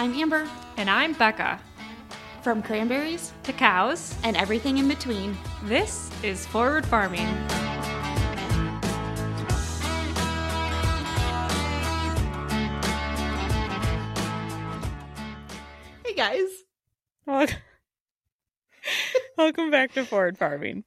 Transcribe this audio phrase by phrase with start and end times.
[0.00, 0.48] I'm Amber.
[0.78, 1.60] And I'm Becca.
[2.40, 7.26] From cranberries to cows and everything in between, this is Forward Farming.
[16.06, 16.48] Hey guys.
[17.26, 17.56] Welcome,
[19.36, 20.84] Welcome back to Forward Farming.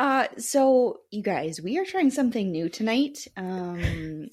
[0.00, 3.28] Uh, so you guys, we are trying something new tonight.
[3.36, 4.26] Um,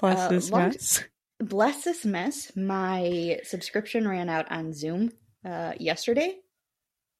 [0.00, 1.02] bless uh, this long- mess.
[1.40, 2.52] Bless this mess.
[2.56, 5.12] My subscription ran out on Zoom
[5.44, 6.36] uh yesterday,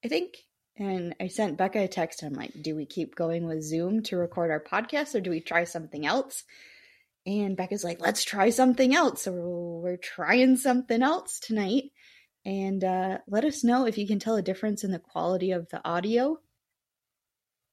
[0.05, 0.37] I think,
[0.77, 2.23] and I sent Becca a text.
[2.23, 5.41] I'm like, "Do we keep going with Zoom to record our podcast, or do we
[5.41, 6.45] try something else?"
[7.27, 11.85] And Becca's like, "Let's try something else." So we're, trying something else tonight,
[12.45, 15.69] and uh, let us know if you can tell a difference in the quality of
[15.71, 16.39] the audio.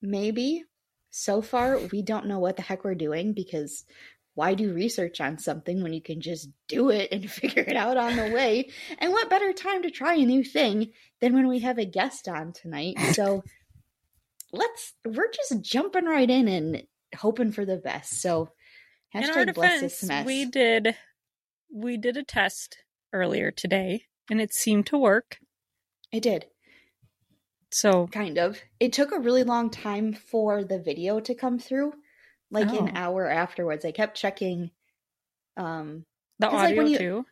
[0.02, 0.64] Maybe.
[1.10, 3.86] So far, we don't know what the heck we're doing because
[4.38, 7.98] why do research on something when you can just do it and figure it out
[7.98, 8.70] on the way?
[9.00, 12.28] And what better time to try a new thing than when we have a guest
[12.28, 12.96] on tonight?
[13.14, 13.44] So
[14.54, 16.84] let's, we're just jumping right in and
[17.16, 18.22] hoping for the best.
[18.22, 18.50] So,
[19.16, 20.26] hashtag bless defense, this mess.
[20.26, 20.96] we did
[21.74, 22.78] we did a test
[23.14, 25.40] earlier today, and it seemed to work.
[26.12, 26.46] It did,
[27.72, 28.60] So kind of.
[28.80, 31.94] It took a really long time for the video to come through,
[32.52, 32.92] like an Oh.
[32.96, 33.84] hour afterwards.
[33.86, 34.72] I kept checking.
[35.58, 36.06] Um,
[36.40, 37.26] the 'Cause, like, audio when you- too.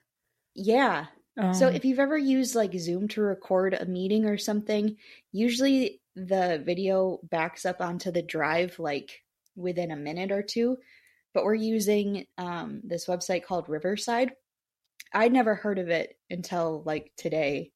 [0.55, 1.07] yeah,
[1.53, 4.97] So Um, if you've ever used like Zoom to record a meeting or something,
[5.33, 9.22] usually the video backs up onto the drive like
[9.57, 10.77] within a minute or two.
[11.33, 14.33] But we're using um, this website called Riverside.
[15.11, 17.73] I'd never heard of it until like today,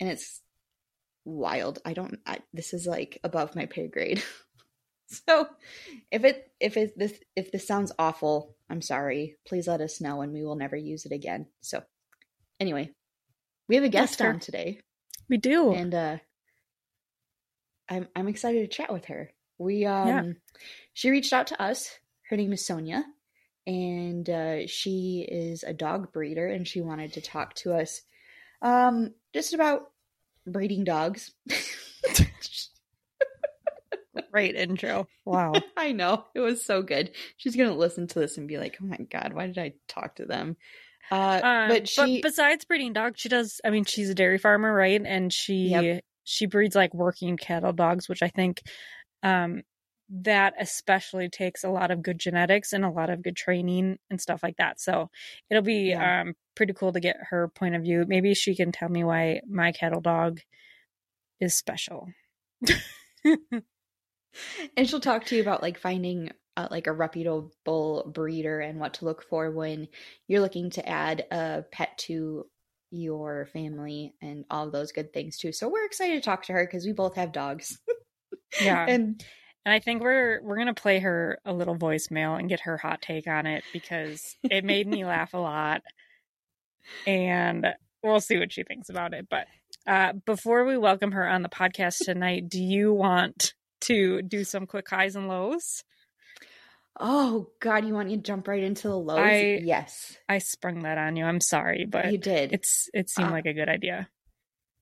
[0.00, 0.40] and it's
[1.26, 1.80] wild.
[1.84, 2.18] I don't.
[2.24, 4.22] I, this is like above my pay grade.
[5.28, 5.48] so
[6.10, 9.36] if it if it this if this sounds awful, I'm sorry.
[9.46, 11.46] Please let us know, and we will never use it again.
[11.60, 11.82] So
[12.60, 12.90] anyway,
[13.68, 14.80] we have a guest on today,
[15.28, 15.72] we do.
[15.72, 16.16] and uh
[17.88, 19.32] I'm I'm excited to chat with her.
[19.58, 20.22] We um Yeah.
[20.94, 21.90] she reached out to us.
[22.28, 23.02] Her name is Sonja,
[23.66, 28.02] and uh she is a dog breeder and she wanted to talk to us
[28.62, 29.90] um just about
[30.46, 31.32] breeding dogs.
[34.30, 35.08] Great intro.
[35.24, 35.64] Wow.
[35.76, 36.26] I know.
[36.34, 37.14] It was so good.
[37.36, 39.74] She's going to listen to this and be like, "Oh my god, why did I
[39.88, 40.56] talk to them?"
[41.10, 43.60] Uh Um, but she besides breeding dogs, she does.
[43.64, 45.02] I mean, she's a dairy farmer, right?
[45.04, 46.02] And she Yep.
[46.24, 48.62] she breeds like working cattle dogs, which I think
[49.24, 49.62] um,
[50.10, 54.20] that especially takes a lot of good genetics and a lot of good training and
[54.20, 54.80] stuff like that.
[54.80, 55.10] So
[55.50, 55.94] it'll be Yeah.
[55.94, 58.04] um, pretty cool to get her point of view.
[58.08, 60.40] Maybe she can tell me why my cattle dog
[61.40, 62.08] is special.
[64.76, 68.94] and she'll talk to you about like finding uh, like a reputable breeder and what
[68.94, 69.88] to look for when
[70.28, 72.44] you're looking to add a pet to
[72.90, 75.52] your family and all of those good things too.
[75.52, 77.78] So we're excited to talk to her because we both have dogs.
[78.60, 78.84] Yeah.
[78.88, 79.24] and
[79.64, 83.00] And I think we're we're gonna play her a little voicemail and get her hot
[83.00, 85.82] take on it because it made me laugh a lot,
[87.06, 87.64] and
[88.02, 89.28] we'll see what she thinks about it.
[89.30, 89.46] But
[89.86, 93.54] uh, before we welcome her on the podcast tonight, do you want
[93.90, 95.82] to do some quick highs and lows?
[96.98, 99.18] oh god, you want me to jump right into the lows?
[99.20, 101.24] I- yes, I sprung that on you.
[101.24, 102.52] I'm sorry, but you did.
[102.52, 104.08] it's it seemed Uh, like a good idea.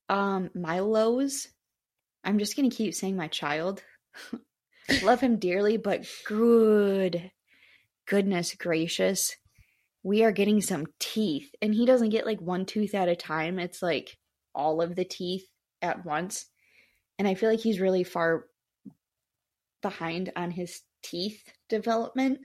[0.09, 1.47] Um, my lows.
[2.23, 3.83] I'm just gonna keep saying my child.
[5.03, 7.31] Love him dearly, but good,
[8.07, 9.35] goodness gracious,
[10.03, 13.59] we are getting some teeth, and he doesn't get like one tooth at a time.
[13.59, 14.17] It's like
[14.55, 15.45] all of the teeth
[15.81, 16.47] at once,
[17.19, 18.45] and I feel like he's really far
[19.81, 22.39] behind on his teeth development.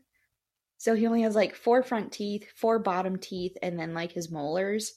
[0.79, 4.31] So he only has like four front teeth, four bottom teeth, and then like his
[4.31, 4.93] molars.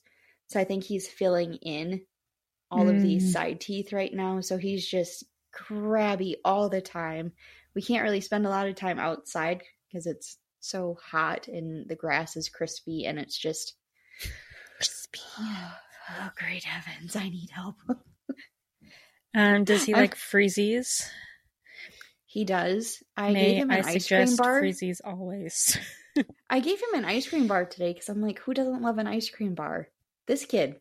[0.47, 2.01] So I think he's filling in
[2.69, 3.31] all of these Mm.
[3.33, 4.41] side teeth right now.
[4.41, 7.31] So he's just crabby all the time.
[7.73, 11.95] We can't really spend a lot of time outside because it's so hot and the
[11.95, 13.75] grass is crispy and it's just
[14.77, 15.19] Crispy.
[15.39, 17.75] oh great heavens, I need help.
[19.35, 21.03] Um, does he like freezies?
[22.37, 23.01] He does.
[23.17, 24.61] I May gave him I an ice cream bar.
[24.61, 25.75] freezies always?
[26.49, 29.07] I gave him an ice cream bar today because I'm like, who doesn't love an
[29.07, 29.89] ice cream bar?
[30.27, 30.75] This kid.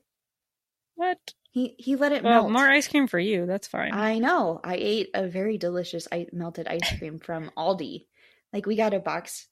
[0.97, 1.19] what?
[1.53, 2.53] He he let it Well, melt.
[2.53, 3.47] more ice cream for you.
[3.47, 3.94] That's fine.
[3.94, 4.61] I know.
[4.62, 8.05] I ate a very delicious I- melted ice cream from Aldi.
[8.52, 9.49] Like we got a box.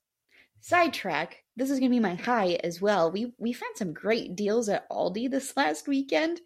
[0.60, 1.42] Sidetrack.
[1.56, 3.10] This is gonna be my high as well.
[3.10, 6.40] We we found some great deals at Aldi this last weekend.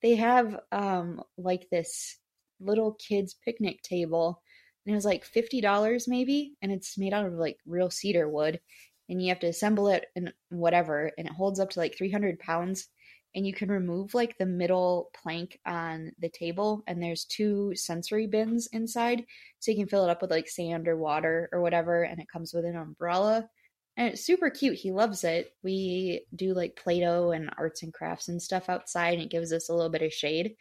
[0.00, 2.16] They have um like this
[2.60, 4.42] little kids picnic table,
[4.86, 8.28] and it was like fifty dollars maybe, and it's made out of like real cedar
[8.28, 8.60] wood,
[9.08, 12.38] and you have to assemble it and whatever, and it holds up to like 300
[12.38, 12.88] pounds.
[13.34, 18.26] And you can remove like the middle plank on the table, and there's two sensory
[18.26, 19.24] bins inside,
[19.58, 22.02] so you can fill it up with like sand or water or whatever.
[22.02, 23.48] And it comes with an umbrella,
[23.96, 24.76] and it's super cute.
[24.76, 25.52] He loves it.
[25.62, 29.52] We do like Play Doh and arts and crafts and stuff outside, and it gives
[29.52, 30.56] us a little bit of shade.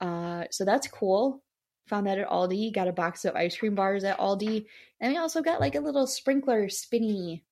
[0.00, 1.42] Uh, so that's cool.
[1.88, 2.72] Found that at Aldi.
[2.72, 4.66] Got a box of ice cream bars at Aldi,
[5.00, 7.44] and we also got like a little sprinkler spinny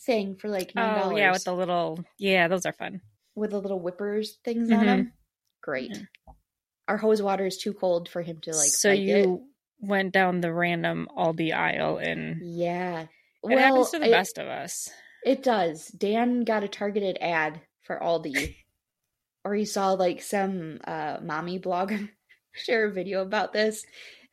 [0.00, 1.12] thing for like nine dollars.
[1.14, 3.00] Oh yeah, with the little yeah, those are fun.
[3.34, 4.84] with the little whippers things on Mhm.
[4.86, 5.12] them.
[5.62, 5.90] Great.
[5.94, 6.32] Yeah.
[6.88, 8.68] Our hose water is too cold for him to like.
[8.68, 9.86] so you it.
[9.88, 13.06] went down the random Aldi aisle, and yeah.
[13.42, 14.88] it happens to the it- best of us.
[15.24, 15.88] It does.
[15.88, 18.56] Dan got a targeted ad for Aldi,
[19.44, 22.10] or he saw like some uh, mommy blogger
[22.54, 23.84] share a video about this,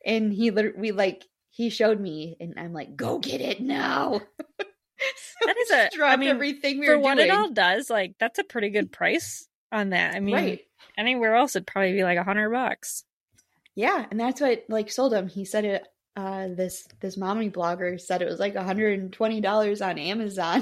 [0.06, 4.22] and he we like he showed me, and I'm like, go get it now.
[4.60, 4.66] So
[5.46, 7.28] That is a- I mean, everything we For what doing.
[7.28, 10.16] it all does, like that's a pretty good price on that.
[10.16, 10.60] I mean, right?
[10.98, 13.04] anywhere else it'd probably be like a hundred bucks.
[13.76, 15.28] Yeah, and that's what like sold him.
[15.28, 15.88] He said it.
[16.16, 20.62] Uh, this this mommy blogger said it was like 120 dollars on Amazon,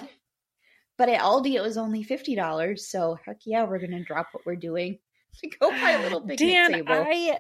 [0.98, 2.88] but at Aldi it was only fifty dollars.
[2.88, 5.00] So heck yeah, we're gonna drop what we're doing
[5.42, 6.94] to go buy a little picnic Dan, table.
[6.94, 7.40] I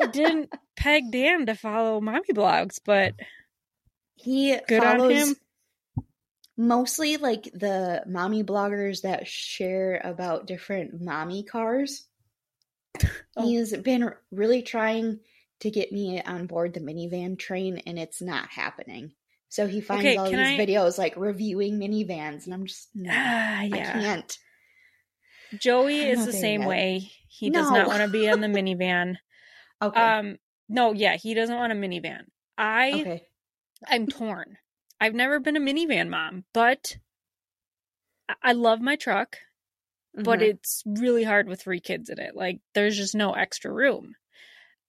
[0.00, 3.14] I didn't peg Dan to follow mommy blogs, but
[4.14, 5.36] he Good on follows him.
[6.56, 12.06] mostly like the mommy bloggers that share about different mommy cars.
[13.36, 13.46] Oh.
[13.46, 15.20] He's been really trying
[15.60, 19.12] to get me on board the minivan train, and it's not happening.
[19.48, 23.10] So he finds Okay, all these I- videos like reviewing minivans, and I'm just no,
[23.14, 24.38] ah, I can't.
[25.56, 27.12] Joey I'm is the same way.
[27.28, 29.16] He does not want to be in the minivan.
[29.80, 30.38] Okay, Um,
[30.68, 32.24] no, yeah, he doesn't want a minivan.
[32.56, 33.22] I okay,
[33.86, 34.58] I'm torn.
[35.00, 36.96] I've never been a minivan mom, but
[38.42, 39.38] I- love my truck,
[40.14, 40.48] but Mhm.
[40.48, 42.34] it's really hard with three kids in it.
[42.34, 44.16] Like there's just no extra room.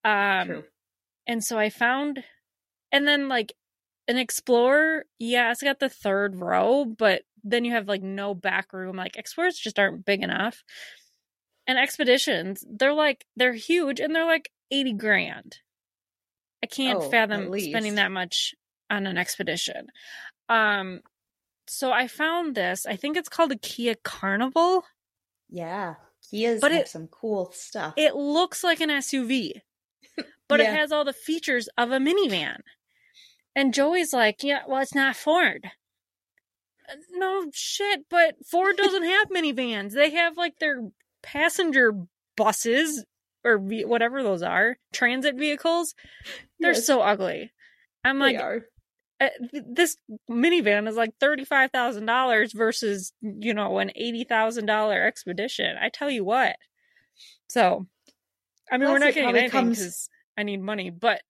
[0.04, 0.64] Um True.
[1.28, 2.24] and so I found
[2.92, 3.54] and then like
[4.08, 8.74] an Explorer, yeah, it's got the third row, but then you have like no back
[8.74, 8.96] room.
[8.96, 10.64] Like Explorers just aren't big enough.
[11.68, 15.58] And Expeditions, they're like they're huge and they're like 80 grand.
[16.64, 18.54] I can't Oh, fathom spending that much
[18.90, 19.88] on an expedition.
[20.48, 21.02] Um
[21.68, 22.86] so I found this.
[22.88, 24.84] I think it's called a Kia Carnival.
[25.50, 25.96] Yeah,
[26.32, 27.94] Kias But it- some cool stuff.
[27.98, 29.62] It looks like an SUV,
[30.48, 30.72] but Yeah.
[30.74, 32.62] it has all the features of a minivan.
[33.56, 35.72] And Joey's like, yeah, well, it's not Ford.
[36.90, 39.94] Uh, No shit, but Ford doesn't have minivans.
[39.94, 40.90] They have like their
[41.22, 41.94] passenger
[42.38, 43.06] buses
[43.44, 45.96] or ve- whatever those are, transit vehicles.
[46.60, 47.52] They're Yes, so ugly.
[48.04, 48.38] I'm like,
[49.22, 49.98] uh, th- this
[50.30, 55.76] minivan is like thirty-five thousand dollars versus you know an eighty thousand dollar expedition.
[55.82, 56.56] I tell you what.
[57.50, 57.88] So,
[58.72, 61.22] I mean, we're not getting anything comes- because I need money, but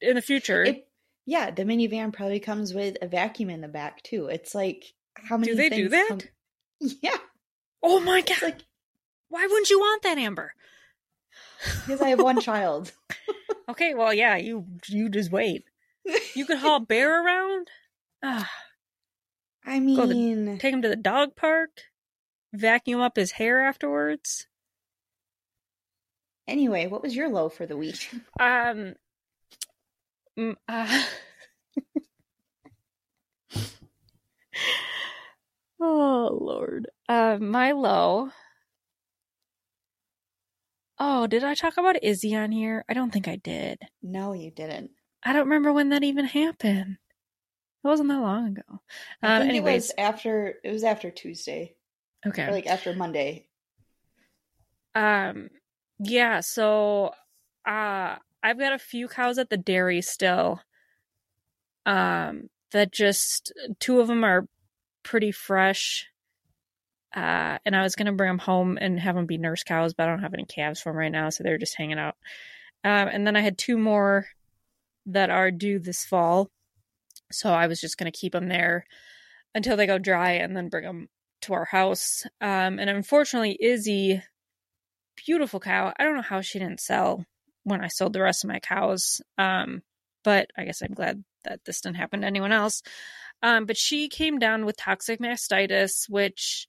[0.00, 0.88] in the future, It,
[1.26, 4.26] yeah, the minivan probably comes with a vacuum in the back too.
[4.26, 5.52] It's like how many?
[5.52, 6.06] do they do that?
[6.08, 6.20] come-
[7.02, 7.16] Yeah,
[7.82, 8.30] Oh my god!
[8.30, 8.62] it's like
[9.28, 10.54] Why wouldn't you want that, Amber?
[11.86, 12.92] Because I have one child.
[13.68, 15.64] Okay, well, yeah, you you just wait.
[16.36, 17.66] You could haul Bear around.
[18.22, 18.48] Ah,
[19.64, 21.70] I Go the- mean, take him to the dog park.
[22.54, 24.46] Vacuum up his hair afterwards.
[26.46, 28.08] anyway, what was your low for the week?
[28.40, 28.94] Um.
[30.38, 31.04] mm, uh,
[35.80, 36.88] oh Lord.
[37.08, 38.30] Uh, my low.
[40.98, 42.84] Oh, did I talk about Izzy on here?
[42.88, 43.78] I don't think I did.
[44.02, 44.92] No, you didn't.
[45.22, 46.98] I don't remember when that even happened.
[47.84, 48.80] It wasn't that long ago.
[49.22, 49.40] I Um.
[49.42, 50.58] think it Anyways, was after.
[50.64, 51.76] It was after Tuesday,
[52.26, 52.48] okay.
[52.48, 53.48] or like after Monday.
[54.94, 55.50] Um
[55.98, 57.12] yeah, so
[57.66, 60.60] uh I've got a few cows at the dairy still.
[61.84, 64.48] Um that just two of them are
[65.02, 66.08] pretty fresh.
[67.14, 69.94] Uh and I was going to bring them home and have them be nurse cows,
[69.94, 72.16] but I don't have any calves for them right now, so they're just hanging out.
[72.84, 74.26] Um and then I had two more
[75.06, 76.50] that are due this fall.
[77.32, 78.86] So I was just going to keep them there
[79.54, 81.08] until they go dry and then bring them
[81.42, 82.24] to our house.
[82.40, 84.22] Um and unfortunately Izzy
[85.16, 85.92] beautiful cow.
[85.98, 87.24] I don't know how she didn't sell
[87.64, 89.20] when I sold the rest of my cows.
[89.38, 89.82] Um,
[90.22, 92.82] but I guess I'm glad that this didn't happen to anyone else.
[93.42, 96.66] Um, but she came down with toxic mastitis, which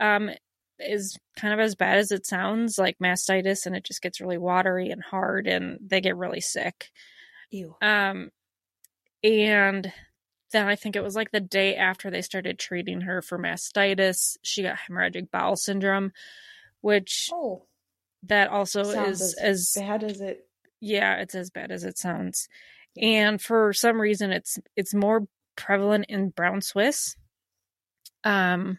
[0.00, 0.30] um,
[0.78, 4.38] is kind of as bad as it sounds like mastitis, and it just gets really
[4.38, 6.90] watery and hard, and they get really sick.
[7.50, 7.74] Ew.
[7.82, 8.30] Um,
[9.24, 9.92] and
[10.52, 14.36] then I think it was like the day after they started treating her for mastitis,
[14.42, 16.12] she got hemorrhagic bowel syndrome,
[16.80, 17.66] which Oh,
[18.24, 20.46] that also is as as bad as it.
[20.80, 22.48] yeah, it's as bad as it sounds.
[23.00, 25.26] And for some reason it's it's more
[25.56, 27.14] prevalent in brown Swiss.
[28.24, 28.78] Um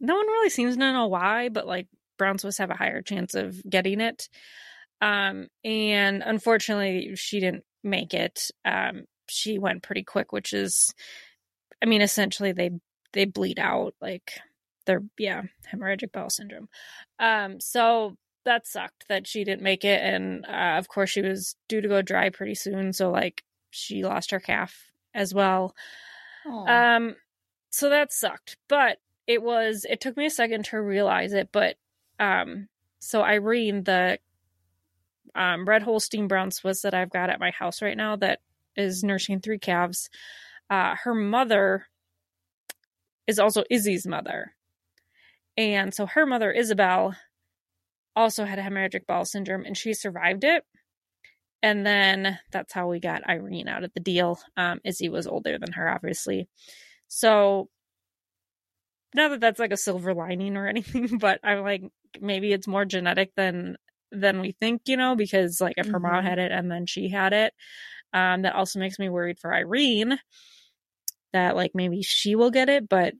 [0.00, 3.34] no one really seems to know why, but like brown Swiss have a higher chance
[3.34, 4.28] of getting it.
[5.00, 8.50] Um and unfortunately she didn't make it.
[8.64, 10.94] Um she went pretty quick, which is
[11.82, 12.70] I mean essentially they
[13.12, 14.38] they bleed out like
[14.86, 16.68] they're yeah, hemorrhagic bowel syndrome.
[17.18, 21.56] Um so that sucked that she didn't make it and uh, of course she was
[21.68, 25.74] due to go dry pretty soon so like she lost her calf as well
[26.46, 26.66] Oh.
[26.66, 27.16] um
[27.70, 31.76] so that sucked but it was it took me a second to realize it but
[32.20, 34.18] um so irene the
[35.34, 38.40] um red holstein brown swiss that i've got at my house right now that
[38.76, 40.10] is nursing three calves
[40.70, 41.86] uh her mother
[43.26, 44.54] is also izzy's mother
[45.56, 47.14] and so her mother isabel
[48.16, 50.64] also had hemorrhagic bowel syndrome and she survived it.
[51.62, 54.38] And then that's how we got Irene out of the deal.
[54.56, 56.46] Um, Izzy was older than her, obviously.
[57.08, 57.68] So,
[59.14, 61.82] not that that's like a silver lining or anything, but I'm like,
[62.20, 63.76] maybe it's more genetic than
[64.12, 66.24] than we think, you know, because like if her mom Mhm.
[66.24, 67.52] had it and then she had it,
[68.12, 70.18] um, that also makes me worried for Irene
[71.32, 73.14] that like maybe she will get it, but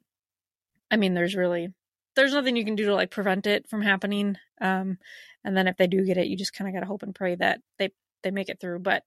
[0.90, 1.68] I mean, there's really
[2.16, 4.36] there's nothing you can do to like prevent it from happening.
[4.60, 4.98] Um,
[5.44, 7.34] and then if they do get it, you just kind of gotta hope and pray
[7.36, 7.90] that they
[8.22, 8.80] they make it through.
[8.80, 9.04] But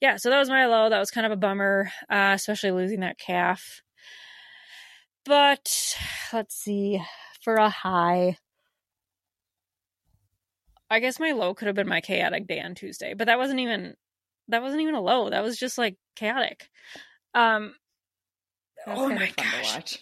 [0.00, 0.90] yeah, so that was my low.
[0.90, 3.82] That was kind of a bummer, uh, especially losing that calf.
[5.24, 5.96] But
[6.32, 7.00] let's see
[7.42, 8.38] for a high.
[10.90, 13.60] I guess my low could have been my chaotic day on Tuesday, but that wasn't
[13.60, 13.94] even
[14.48, 15.30] that wasn't even a low.
[15.30, 16.68] That was just like chaotic.
[17.34, 17.74] Um,
[18.86, 19.98] oh my gosh.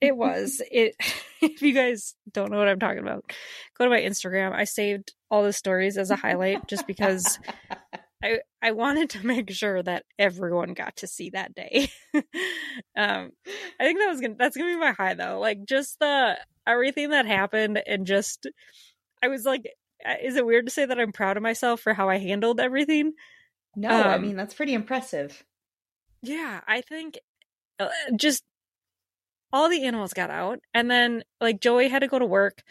[0.00, 0.62] It was.
[0.70, 0.94] It
[1.42, 3.32] if you guys don't know what I'm talking about,
[3.76, 4.52] go to my Instagram.
[4.52, 7.38] I saved all the stories as a highlight just because
[8.22, 11.90] I I wanted to make sure that everyone got to see that day.
[12.14, 13.32] um
[13.78, 15.38] I think that was gonna that's gonna be my high though.
[15.40, 18.46] Like just the everything that happened and just
[19.22, 19.70] I was like
[20.22, 23.12] is it weird to say that I'm proud of myself for how I handled everything?
[23.76, 25.44] no, I Um, mean that's pretty impressive.
[26.22, 27.18] Yeah, I think
[27.80, 28.44] uh, just
[29.52, 32.62] all the animals got out, and then like Joey had to go to work,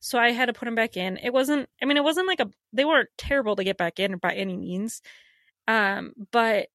[0.00, 1.16] so I had to put them back in.
[1.18, 1.68] It wasn't.
[1.82, 2.50] I mean, it wasn't like a.
[2.72, 5.02] They weren't terrible to get back in by any means,
[5.66, 6.68] um, but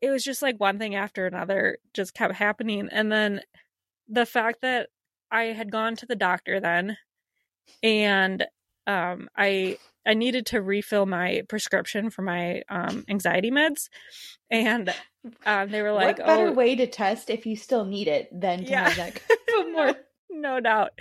[0.00, 3.40] it was just like one thing after another just kept happening, and then
[4.08, 4.88] the fact that
[5.30, 6.96] I had gone to the doctor then,
[7.82, 8.46] and
[8.86, 13.88] um, I I needed to refill my prescription for my um anxiety meds,
[14.50, 14.94] and
[15.46, 18.28] um, they were like, what better "Oh, way to test if you still need it
[18.38, 18.88] than to Yeah.
[18.88, 19.20] have that
[19.72, 19.96] more?
[20.40, 20.92] no doubt."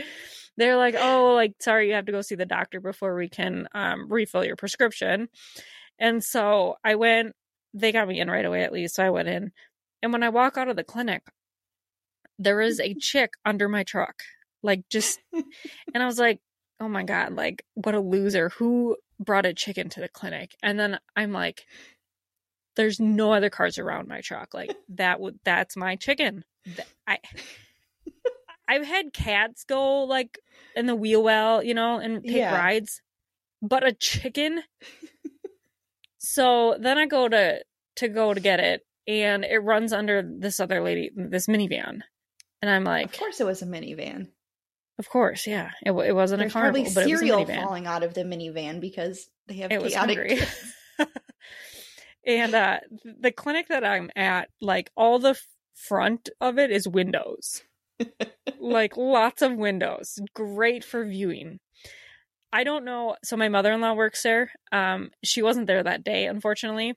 [0.57, 3.67] They're like, "Oh, like sorry, you have to go see the doctor before we can
[3.73, 5.29] um refill your prescription."
[5.99, 7.33] And so I went.
[7.73, 8.95] They got me in right away, at least.
[8.95, 9.51] So I went in,
[10.01, 11.23] and when I walk out of the clinic,
[12.37, 14.21] there is a chick under my truck,
[14.61, 16.39] like just, and I was like,
[16.79, 18.49] "Oh my god, like what a loser!
[18.49, 21.65] Who brought a chicken to the clinic?" And then I'm like,
[22.75, 24.53] "There's no other cars around my truck.
[24.53, 26.43] Like that would that's my chicken."
[27.07, 27.19] I
[28.67, 30.39] I've had cats go like
[30.75, 32.55] in the wheel well, you know, and take Yeah.
[32.55, 33.01] rides,
[33.61, 34.63] but a chicken.
[36.17, 37.63] so then I go to
[37.97, 41.99] to go to get it, and it runs under this other lady, this minivan,
[42.61, 44.29] and I'm like, Of course, it was a minivan.
[44.97, 47.45] of course, yeah, it, it wasn't There's a carnival, probably but it was a cereal
[47.45, 47.55] minivan.
[47.55, 50.17] falling out of the minivan because they have It was chaotic.
[50.17, 50.37] hungry.
[50.37, 50.73] kids.
[52.25, 52.79] and uh
[53.19, 55.39] the clinic that I'm at, like all the
[55.75, 57.61] front of it is windows.
[58.59, 60.19] Like lots of windows.
[60.33, 61.59] Great for viewing.
[62.51, 63.15] I don't know.
[63.23, 64.51] So my mother-in-law works there.
[64.71, 66.93] Um she wasn't there that day unfortunately.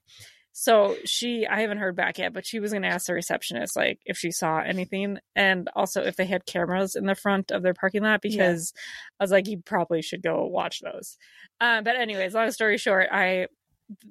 [0.53, 3.77] So she I haven't heard back yet, but she was going to ask the receptionist
[3.77, 7.63] like if she saw anything and also if they had cameras in the front of
[7.63, 8.73] their parking lot because
[9.21, 11.19] I was like you probably should go watch those.
[11.61, 13.49] Um but anyways, long story short, I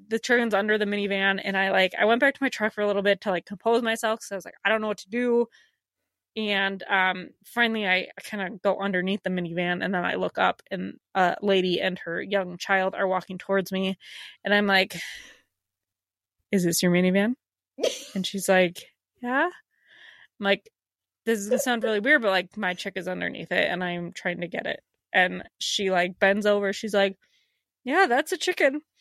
[0.07, 2.81] the children's under the minivan and I like I went back to my truck for
[2.81, 4.99] a little bit to like compose myself because I was like I don't know what
[4.99, 5.47] to do
[6.35, 10.61] and um finally I kind of go underneath the minivan and then I look up
[10.69, 13.97] and a lady and her young child are walking towards me
[14.43, 14.97] and I'm like
[16.51, 17.35] is this your minivan?
[18.13, 19.45] And she's like yeah.
[20.39, 20.69] I'm like
[21.25, 24.11] this is gonna sound really weird but like my chick is underneath it and I'm
[24.11, 24.81] trying to get it.
[25.13, 26.73] And she like bends over.
[26.73, 27.17] She's like
[27.83, 28.81] yeah that's a chicken.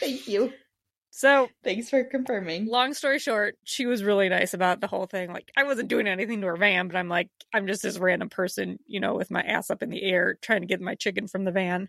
[0.00, 0.52] Thank you.
[1.16, 2.66] So thanks for confirming.
[2.66, 5.32] Long story short, she was really nice about the whole thing.
[5.32, 8.28] Like I wasn't doing anything to her van, but I'm like, I'm just this random
[8.28, 11.28] person, you know, with my ass up in the air trying to get my chicken
[11.28, 11.88] from the van.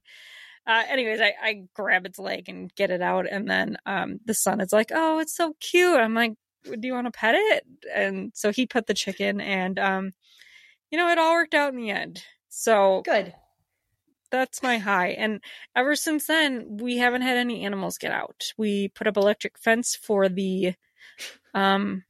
[0.67, 4.35] Uh, anyways, I, I grab its leg and get it out, and then um, the
[4.35, 7.65] son is like, "Oh, it's so cute." I'm like, "Do you want to pet it?"
[7.95, 10.11] And so he put the chicken, and um,
[10.91, 12.23] you know, it all worked out in the end.
[12.49, 13.33] So good
[14.35, 15.09] that's my high.
[15.09, 15.41] And
[15.75, 18.51] ever since then, we haven't had any animals get out.
[18.57, 20.73] We put up electric fence for the
[21.53, 22.03] um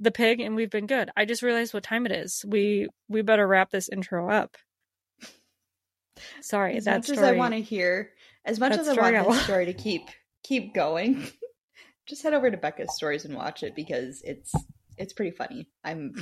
[0.00, 1.10] the pig and we've been good.
[1.16, 2.44] I just realized what time it is.
[2.46, 4.56] We we better wrap this intro up.
[6.40, 8.10] Sorry, That's as much story, as I want to hear,
[8.44, 10.02] as much as I want this story to keep
[10.42, 11.26] keep going,
[12.06, 14.52] just head over to Becca's stories and watch it because it's
[14.96, 15.68] it's pretty funny.
[15.82, 16.14] I'm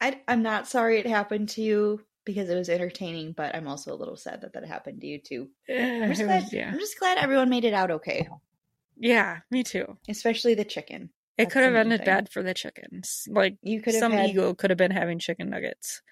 [0.00, 3.90] I, I'm not sorry it happened to you because it was entertaining, but I'm also
[3.90, 5.48] a little sad that that happened to you too.
[5.70, 6.68] I'm just, glad, yeah.
[6.70, 8.28] I'm just glad everyone made it out okay.
[8.98, 9.96] Yeah, me too.
[10.10, 11.08] Especially the chicken.
[11.38, 12.04] It That's could have ended thing.
[12.04, 13.26] bad for the chickens.
[13.30, 14.28] Like you could have some had...
[14.28, 16.02] ego could have been having chicken nuggets.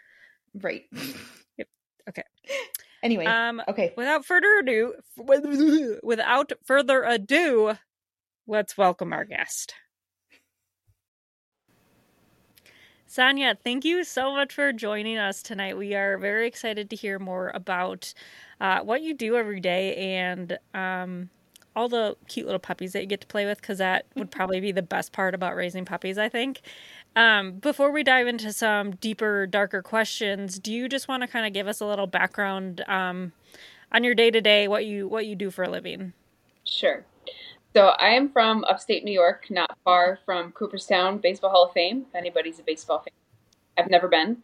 [0.54, 0.84] Right.
[1.58, 1.68] Yep.
[2.08, 2.24] Okay.
[3.02, 3.26] Anyway.
[3.26, 3.62] Um.
[3.68, 3.92] Okay.
[3.96, 4.94] Without further ado,
[6.02, 7.74] without further ado,
[8.48, 9.74] let's welcome our guest.
[13.08, 15.76] Sonja, thank you so much for joining us tonight.
[15.76, 18.12] We are very excited to hear more about
[18.60, 21.30] uh, what you do every day and um,
[21.76, 24.58] all the cute little puppies that you get to play with, because that would probably
[24.58, 26.62] be the best part about raising puppies, I think.
[27.14, 31.46] Um, before we dive into some deeper, darker questions, do you just want to kind
[31.46, 33.32] of give us a little background um,
[33.92, 36.12] on your day to day, what you what you do for a living?
[36.64, 37.04] Sure.
[37.76, 42.06] So I am from upstate New York, not far from Cooperstown Baseball Hall of Fame.
[42.08, 43.12] If anybody's a baseball fan,
[43.76, 44.38] I've never been.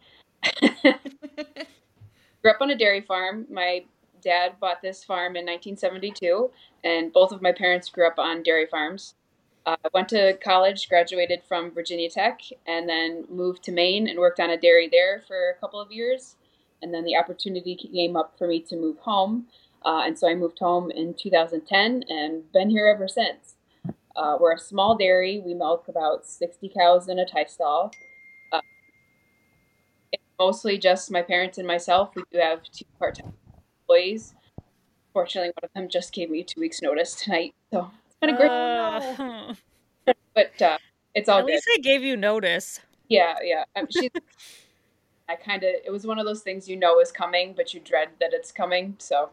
[0.61, 3.47] Grew up on a dairy farm.
[3.49, 3.85] My
[4.21, 6.51] dad bought this farm in 1972,
[6.83, 9.15] and both of my parents grew up on dairy farms.
[9.65, 14.19] I uh, went to college, graduated from Virginia Tech, and then moved to Maine and
[14.19, 16.35] worked on a dairy there for a couple of years.
[16.83, 19.47] And then the opportunity came up for me to move home.
[19.85, 23.55] Uh, and so I moved home in 2010 and been here ever since.
[24.15, 25.41] Uh, we're a small dairy.
[25.43, 27.91] We milk about 60 cows in a tie stall.
[28.51, 28.61] Uh,
[30.39, 32.11] mostly just my parents and myself.
[32.15, 33.33] We do have two part time
[33.81, 34.35] employees.
[35.13, 37.53] Fortunately, one of them just gave me two weeks' notice tonight.
[37.71, 38.49] So it's been a great.
[38.49, 39.53] Uh,
[40.35, 40.77] but uh,
[41.13, 41.53] it's all At good.
[41.53, 42.79] least they gave you notice.
[43.09, 43.63] Yeah, yeah.
[43.75, 44.09] Um, she's.
[45.29, 45.69] I kind of.
[45.85, 48.51] It was one of those things you know is coming, but you dread that it's
[48.51, 48.95] coming.
[48.99, 49.29] So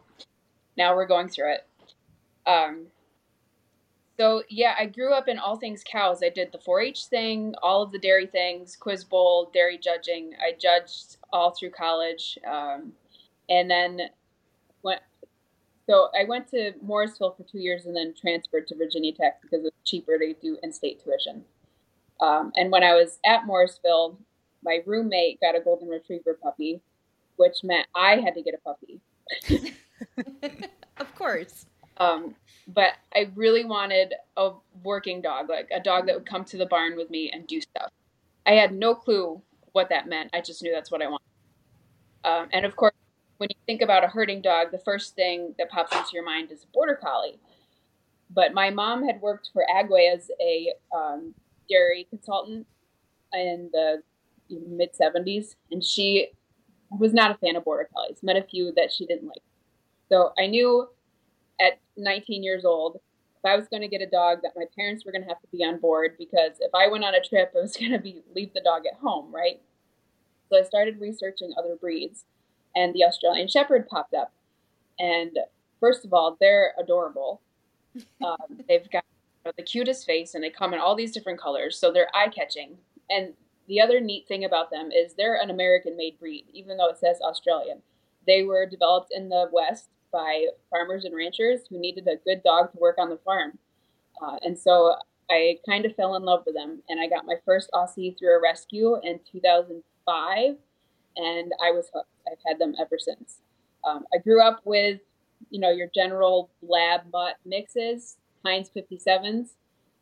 [0.81, 1.67] now we're going through it.
[2.47, 2.87] Um,
[4.17, 6.21] so yeah, I grew up in all things cows.
[6.23, 10.33] I did the 4-H thing, all of the dairy things, quiz bowl, dairy judging.
[10.39, 12.93] I judged all through college, um,
[13.47, 13.99] and then
[14.81, 15.01] went.
[15.87, 19.65] So I went to Morrisville for two years and then transferred to Virginia Tech because
[19.65, 21.43] it's cheaper to do in-state tuition.
[22.21, 24.17] Um, and when I was at Morrisville,
[24.63, 26.81] my roommate got a golden retriever puppy,
[27.35, 29.01] which meant I had to get a puppy.
[30.97, 31.65] of course.
[31.97, 32.35] Um,
[32.67, 34.51] but I really wanted a
[34.83, 37.61] working dog, like a dog that would come to the barn with me and do
[37.61, 37.91] stuff.
[38.45, 39.41] I had no clue
[39.73, 40.31] what that meant.
[40.33, 41.25] I just knew that's what I wanted.
[42.23, 42.93] Um, and of course,
[43.37, 46.51] when you think about a herding dog, the first thing that pops into your mind
[46.51, 47.39] is a border collie.
[48.29, 51.33] But my mom had worked for Agway as a um,
[51.69, 52.67] dairy consultant
[53.33, 54.01] in the
[54.49, 56.29] mid 70s, and she
[56.91, 58.19] was not a fan of border collies.
[58.21, 59.41] Met a few that she didn't like.
[60.11, 60.87] So I knew
[61.59, 62.97] at 19 years old
[63.43, 65.41] if I was going to get a dog that my parents were going to have
[65.41, 67.99] to be on board because if I went on a trip, it was going to
[67.99, 69.61] be leave the dog at home, right?
[70.49, 72.25] So I started researching other breeds,
[72.75, 74.33] and the Australian Shepherd popped up.
[74.99, 75.39] And
[75.79, 77.41] first of all, they're adorable.
[78.23, 79.03] Um, they've got
[79.43, 82.07] you know, the cutest face, and they come in all these different colors, so they're
[82.15, 82.77] eye catching.
[83.09, 83.33] And
[83.67, 86.99] the other neat thing about them is they're an American made breed, even though it
[86.99, 87.81] says Australian.
[88.25, 92.71] They were developed in the West by farmers and ranchers who needed a good dog
[92.71, 93.57] to work on the farm.
[94.21, 94.95] Uh, and so
[95.29, 96.81] I kind of fell in love with them.
[96.89, 100.55] And I got my first Aussie through a rescue in 2005,
[101.15, 102.09] and I was hooked.
[102.29, 103.37] I've had them ever since.
[103.87, 104.99] Um, I grew up with,
[105.49, 109.49] you know, your general lab mutt mixes, Heinz 57s.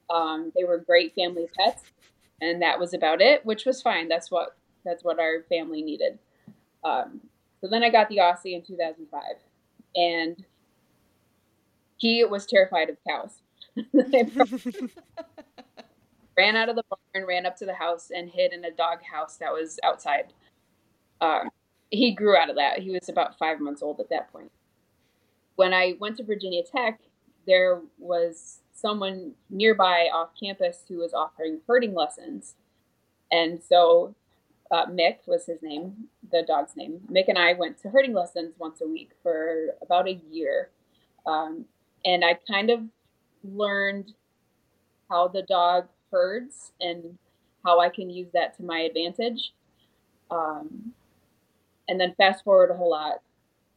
[0.09, 1.83] Um, they were great family pets,
[2.41, 4.07] and that was about it, which was fine.
[4.07, 6.17] That's what that's what our family needed.
[6.83, 7.21] Um,
[7.61, 9.21] so then I got the Aussie in 2005,
[9.95, 10.43] and
[11.97, 13.41] he was terrified of cows.
[16.39, 18.99] ran out of the barn, ran up to the house, and hid in a dog
[19.03, 20.31] house that was outside.
[21.19, 21.43] Uh,
[21.91, 22.79] he grew out of that.
[22.79, 24.51] He was about five months old at that point.
[25.57, 27.01] When I went to Virginia Tech,
[27.45, 32.55] there was someone nearby off campus who was offering herding lessons.
[33.29, 34.15] And so
[34.71, 37.01] uh, Mick was his name, the dog's name.
[37.11, 40.69] Mick and I went to herding lessons once a week for about a year.
[41.25, 41.65] Um,
[42.05, 42.81] and I kind of
[43.43, 44.13] learned
[45.09, 47.17] how the dog herds and
[47.65, 49.53] how I can use that to my advantage.
[50.31, 50.93] Um,
[51.87, 53.21] and then fast forward a whole lot.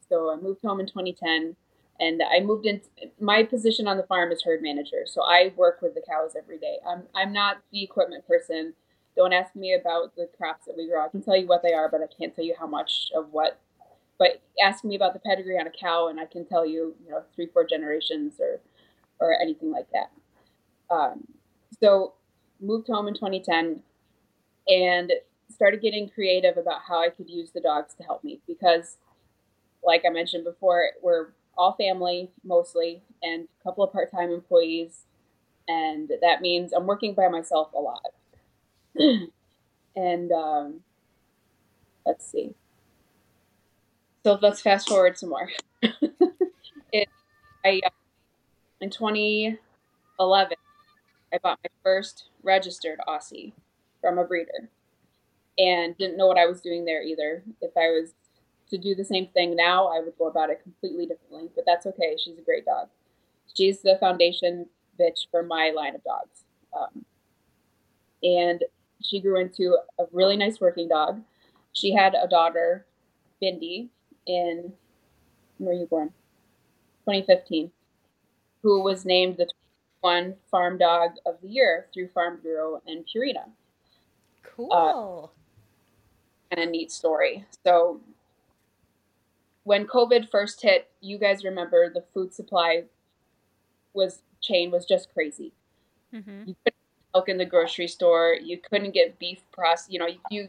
[0.08, 1.56] So I moved home in 2010
[2.00, 2.80] and I moved in.
[3.20, 5.04] My position on the farm is herd manager.
[5.06, 6.76] So I work with the cows every day.
[6.86, 8.74] I'm, I'm not the equipment person.
[9.16, 11.04] Don't ask me about the crops that we grow.
[11.04, 13.28] I can tell you what they are, but I can't tell you how much of
[13.30, 13.60] what.
[14.18, 17.10] But ask me about the pedigree on a cow, and I can tell you, you
[17.10, 18.60] know, three, four generations or,
[19.20, 20.94] or anything like that.
[20.94, 21.26] Um,
[21.80, 22.14] so,
[22.60, 23.82] moved home in 2010,
[24.68, 25.12] and
[25.52, 28.96] started getting creative about how I could use the dogs to help me because,
[29.84, 35.04] like I mentioned before, we're all family mostly, and a couple of part-time employees,
[35.68, 38.12] and that means I'm working by myself a lot.
[39.96, 40.80] and um,
[42.06, 42.54] let's see.
[44.24, 45.48] So let's fast forward some more.
[46.92, 47.08] it,
[47.64, 47.90] I uh,
[48.80, 50.56] in 2011,
[51.32, 53.52] I bought my first registered Aussie
[54.00, 54.68] from a breeder,
[55.58, 57.42] and didn't know what I was doing there either.
[57.60, 58.14] If I was
[58.70, 61.50] to do the same thing now, I would go about it completely differently.
[61.54, 62.16] But that's okay.
[62.18, 62.88] She's a great dog.
[63.54, 64.66] She's the foundation
[64.98, 66.44] bitch for my line of dogs.
[66.78, 67.04] Um,
[68.22, 68.62] and
[69.02, 71.22] she grew into a really nice working dog.
[71.72, 72.86] She had a daughter,
[73.42, 73.88] Bindi,
[74.26, 74.72] in
[75.58, 76.08] when were you born?
[77.06, 77.70] 2015,
[78.62, 79.48] who was named the
[80.00, 83.48] one farm dog of the year through Farm Bureau and Purina.
[84.42, 84.72] Cool.
[84.72, 85.28] Uh,
[86.50, 87.46] and a neat story.
[87.64, 88.00] So
[89.64, 92.84] when COVID first hit, you guys remember the food supply
[93.94, 95.52] was chain was just crazy.
[96.12, 96.48] Mm-hmm.
[96.48, 96.81] You couldn't
[97.14, 98.36] milk in the grocery store.
[98.40, 99.92] You couldn't get beef processed.
[99.92, 100.48] You know, you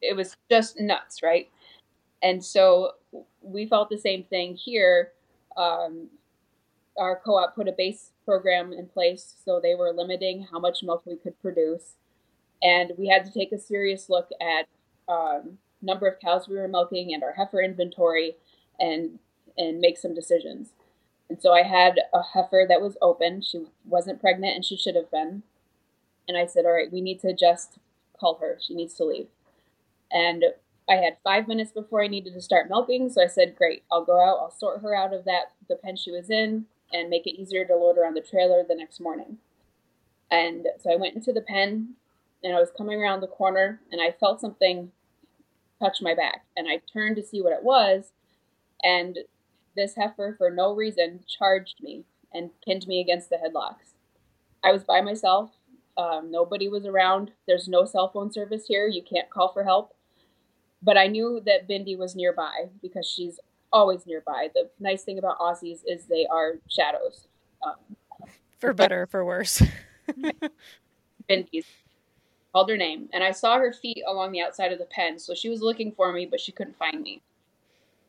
[0.00, 1.48] it was just nuts, right?
[2.22, 2.92] And so
[3.42, 5.12] we felt the same thing here.
[5.56, 6.08] Um,
[6.96, 11.02] our co-op put a base program in place, so they were limiting how much milk
[11.06, 11.94] we could produce,
[12.62, 14.66] and we had to take a serious look at
[15.08, 18.36] um, number of cows we were milking and our heifer inventory,
[18.80, 19.18] and
[19.56, 20.70] and make some decisions.
[21.30, 23.42] And so I had a heifer that was open.
[23.42, 25.42] She wasn't pregnant, and she should have been.
[26.28, 27.78] And I said, all right, we need to just
[28.18, 28.58] call her.
[28.60, 29.28] She needs to leave.
[30.12, 30.44] And
[30.88, 33.10] I had five minutes before I needed to start milking.
[33.10, 35.96] So I said, great, I'll go out, I'll sort her out of that, the pen
[35.96, 39.00] she was in, and make it easier to load her on the trailer the next
[39.00, 39.38] morning.
[40.30, 41.94] And so I went into the pen
[42.42, 44.92] and I was coming around the corner and I felt something
[45.80, 46.44] touch my back.
[46.56, 48.12] And I turned to see what it was.
[48.82, 49.18] And
[49.76, 53.94] this heifer, for no reason, charged me and pinned me against the headlocks.
[54.62, 55.50] I was by myself.
[55.98, 57.32] Um, nobody was around.
[57.46, 58.86] There's no cell phone service here.
[58.86, 59.94] You can't call for help.
[60.80, 63.40] But I knew that Bindi was nearby because she's
[63.72, 64.48] always nearby.
[64.54, 67.26] The nice thing about Aussies is they are shadows.
[67.66, 67.96] Um,
[68.60, 69.60] for better, for worse.
[71.28, 71.66] Bindi's
[72.52, 75.18] called her name, and I saw her feet along the outside of the pen.
[75.18, 77.22] So she was looking for me, but she couldn't find me.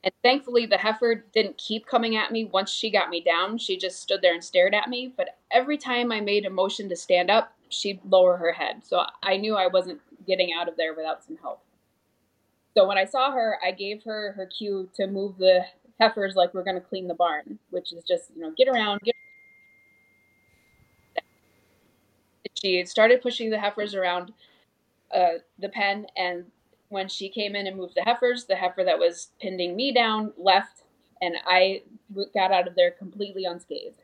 [0.03, 3.57] And thankfully, the heifer didn't keep coming at me once she got me down.
[3.57, 5.13] She just stood there and stared at me.
[5.15, 8.83] But every time I made a motion to stand up, she'd lower her head.
[8.83, 11.61] So I knew I wasn't getting out of there without some help.
[12.75, 15.65] So when I saw her, I gave her her cue to move the
[15.99, 19.01] heifers like we're going to clean the barn, which is just, you know, get around,
[19.01, 19.15] get
[22.55, 24.33] She started pushing the heifers around
[25.15, 26.45] uh, the pen, and
[26.89, 30.33] when she came in and moved the heifers, the heifer that was pinning me down
[30.37, 30.83] left,
[31.21, 31.83] and I
[32.33, 34.01] got out of there completely unscathed.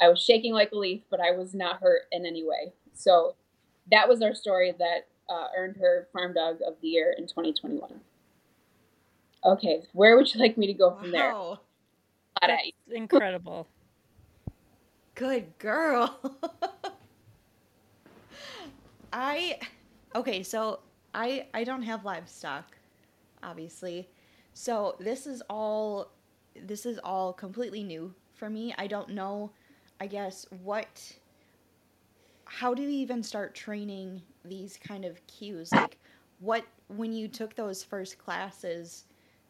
[0.00, 2.72] I was shaking like a leaf, but I was not hurt in any way.
[2.94, 3.34] So
[3.90, 8.00] that was our story that uh, earned her Farm Dog of the Year in 2021.
[9.44, 11.60] Okay, where would you like me to go from wow.
[12.40, 12.48] there?
[12.48, 13.68] That's incredible.
[15.14, 16.18] Good girl.
[19.12, 19.58] I
[20.14, 20.80] okay, so
[21.14, 22.76] I I don't have livestock,
[23.42, 24.08] obviously.
[24.54, 26.12] So this is all
[26.54, 28.74] this is all completely new for me.
[28.76, 29.50] I don't know
[30.00, 31.12] I guess what
[32.44, 35.72] how do you even start training these kind of cues?
[35.72, 35.98] Like
[36.40, 39.04] what when you took those first classes,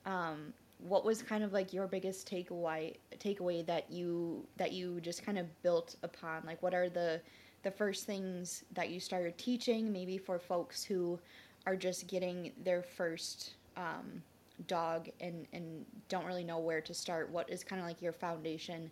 [0.05, 5.25] um, what was kind of like your biggest takeaway takeaway that you that you just
[5.25, 6.43] kind of built upon?
[6.45, 7.21] Like what are the
[7.63, 11.19] the first things that you started teaching maybe for folks who
[11.67, 14.23] are just getting their first um,
[14.67, 18.13] dog and, and don't really know where to start, what is kind of like your
[18.13, 18.91] foundation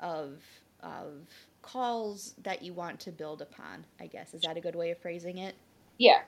[0.00, 0.42] of
[0.82, 1.26] of
[1.62, 4.34] calls that you want to build upon, I guess.
[4.34, 5.54] Is that a good way of phrasing it?
[5.98, 6.22] Yeah.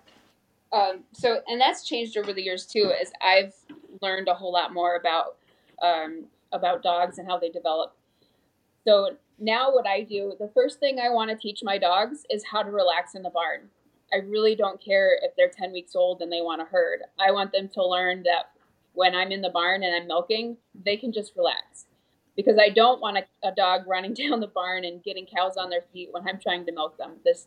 [0.72, 3.54] Um, so, and that's changed over the years too, as I've
[4.00, 5.36] learned a whole lot more about
[5.82, 7.94] um, about dogs and how they develop.
[8.86, 12.44] So now, what I do, the first thing I want to teach my dogs is
[12.44, 13.68] how to relax in the barn.
[14.12, 17.00] I really don't care if they're 10 weeks old and they want to herd.
[17.18, 18.50] I want them to learn that
[18.92, 21.86] when I'm in the barn and I'm milking, they can just relax.
[22.36, 25.70] Because I don't want a, a dog running down the barn and getting cows on
[25.70, 27.12] their feet when I'm trying to milk them.
[27.24, 27.46] This,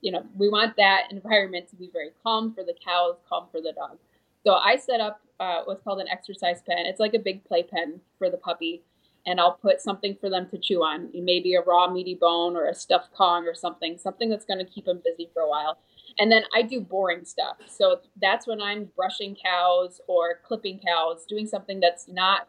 [0.00, 3.60] you know, we want that environment to be very calm for the cows, calm for
[3.60, 3.98] the dog.
[4.44, 6.86] So I set up uh, what's called an exercise pen.
[6.86, 8.82] It's like a big play pen for the puppy,
[9.26, 12.68] and I'll put something for them to chew on, maybe a raw meaty bone or
[12.68, 15.78] a stuffed Kong or something, something that's going to keep them busy for a while.
[16.18, 17.56] And then I do boring stuff.
[17.66, 22.48] So that's when I'm brushing cows or clipping cows, doing something that's not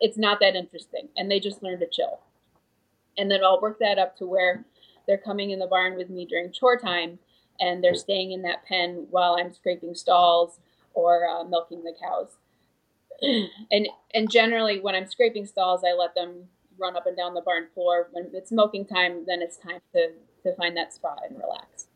[0.00, 2.20] it's not that interesting and they just learn to chill.
[3.16, 4.64] And then I'll work that up to where
[5.06, 7.18] they're coming in the barn with me during chore time
[7.60, 10.58] and they're staying in that pen while I'm scraping stalls
[10.94, 12.36] or uh, milking the cows.
[13.70, 17.40] and and generally when I'm scraping stalls, I let them run up and down the
[17.40, 18.08] barn floor.
[18.12, 20.10] When it's milking time, then it's time to
[20.42, 21.86] to find that spot and relax.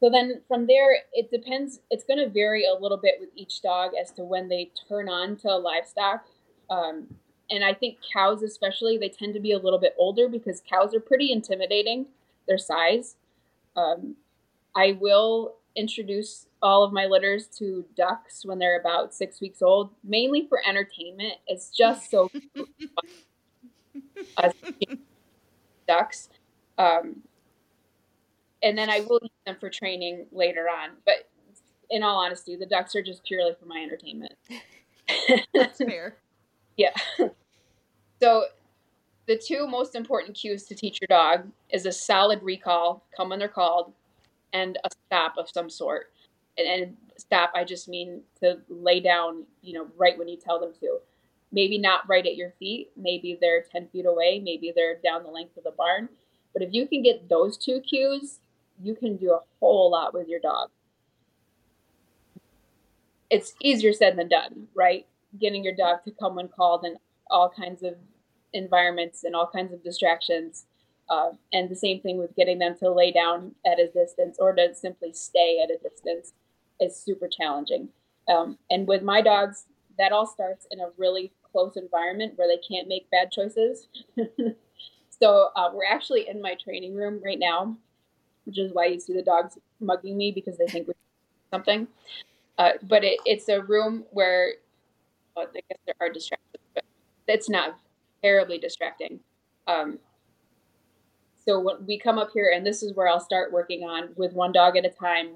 [0.00, 1.80] So then from there, it depends.
[1.90, 5.08] It's going to vary a little bit with each dog as to when they turn
[5.08, 6.24] on to livestock.
[6.70, 7.06] Um,
[7.50, 10.94] and I think cows, especially, they tend to be a little bit older because cows
[10.94, 12.06] are pretty intimidating,
[12.46, 13.16] their size.
[13.76, 14.16] Um,
[14.76, 19.90] I will introduce all of my litters to ducks when they're about six weeks old,
[20.04, 21.34] mainly for entertainment.
[21.46, 22.30] It's just so
[25.88, 26.28] ducks.
[26.78, 27.22] Um,
[28.62, 30.90] and then I will use them for training later on.
[31.04, 31.28] But
[31.88, 34.34] in all honesty, the ducks are just purely for my entertainment.
[35.54, 36.16] That's fair.
[36.80, 36.94] Yeah.
[38.22, 38.44] So
[39.26, 43.38] the two most important cues to teach your dog is a solid recall, come when
[43.38, 43.94] they're called,
[44.52, 46.12] and a stop of some sort.
[46.58, 50.60] And, and stop, I just mean to lay down, you know, right when you tell
[50.60, 50.98] them to.
[51.50, 52.90] Maybe not right at your feet.
[52.96, 54.38] Maybe they're 10 feet away.
[54.38, 56.10] Maybe they're down the length of the barn.
[56.52, 58.40] But if you can get those two cues,
[58.82, 60.68] you can do a whole lot with your dog.
[63.30, 65.06] It's easier said than done, right?
[65.38, 66.96] Getting your dog to come when called in
[67.30, 67.94] all kinds of
[68.52, 70.66] environments and all kinds of distractions.
[71.08, 74.52] Uh, and the same thing with getting them to lay down at a distance or
[74.54, 76.32] to simply stay at a distance
[76.80, 77.88] is super challenging.
[78.28, 79.66] Um, and with my dogs,
[79.98, 83.88] that all starts in a really close environment where they can't make bad choices.
[85.10, 87.76] so uh, we're actually in my training room right now
[88.44, 90.94] which is why you see the dogs mugging me because they think we're
[91.50, 91.86] something.
[92.58, 94.54] Uh, but it, it's a room where
[95.36, 96.84] well, I guess there are distractions, but
[97.26, 97.78] it's not
[98.22, 99.20] terribly distracting.
[99.66, 99.98] Um,
[101.46, 104.32] so when we come up here, and this is where I'll start working on with
[104.32, 105.30] one dog at a time.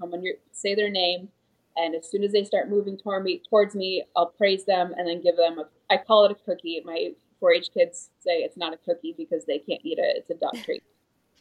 [0.00, 1.28] Come you say their name,
[1.76, 5.06] and as soon as they start moving toward me, towards me, I'll praise them and
[5.06, 5.68] then give them a.
[5.92, 6.80] I call it a cookie.
[6.84, 7.10] My
[7.42, 10.16] 4-H kids say it's not a cookie because they can't eat it.
[10.16, 10.82] It's a dog treat.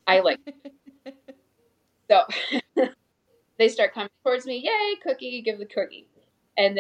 [0.08, 0.40] I like.
[2.10, 2.24] so
[3.58, 4.58] they start coming towards me.
[4.58, 5.42] Yay, cookie!
[5.42, 6.08] Give the cookie,
[6.58, 6.80] and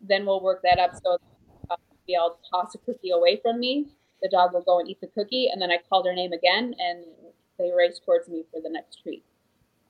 [0.00, 0.92] then we'll work that up.
[1.02, 1.18] So
[1.70, 1.76] uh,
[2.18, 3.86] I'll toss a cookie away from me.
[4.22, 6.74] The dog will go and eat the cookie, and then I call their name again,
[6.78, 7.04] and
[7.58, 9.24] they race towards me for the next treat.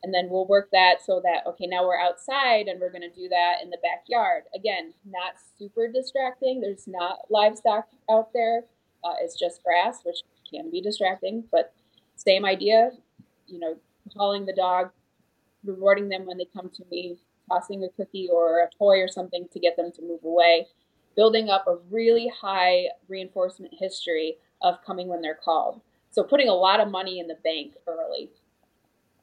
[0.03, 3.15] And then we'll work that so that okay, now we're outside, and we're going to
[3.15, 4.45] do that in the backyard.
[4.55, 6.61] Again, not super distracting.
[6.61, 8.65] There's not livestock out there.
[9.03, 10.19] Uh, it's just grass, which
[10.49, 11.73] can be distracting, but
[12.17, 12.93] same idea
[13.51, 13.77] you know,
[14.17, 14.91] calling the dog,
[15.65, 17.19] rewarding them when they come to me,
[17.51, 20.67] tossing a cookie or a toy or something to get them to move away,
[21.17, 25.81] building up a really high reinforcement history of coming when they're called.
[26.11, 28.31] So putting a lot of money in the bank early.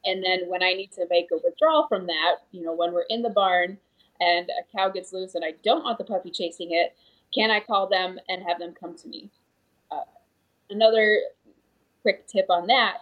[0.04, 3.06] And then when I need to make a withdrawal from that, you know, when we're
[3.08, 3.78] in the barn
[4.20, 6.96] and a cow gets loose and I don't want the puppy chasing it,
[7.34, 9.30] can I call them and have them come to me?
[9.90, 10.04] Uh,
[10.70, 11.20] another
[12.02, 12.98] quick tip on that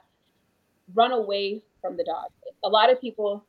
[0.95, 2.31] run away from the dog.
[2.65, 3.45] A lot of people,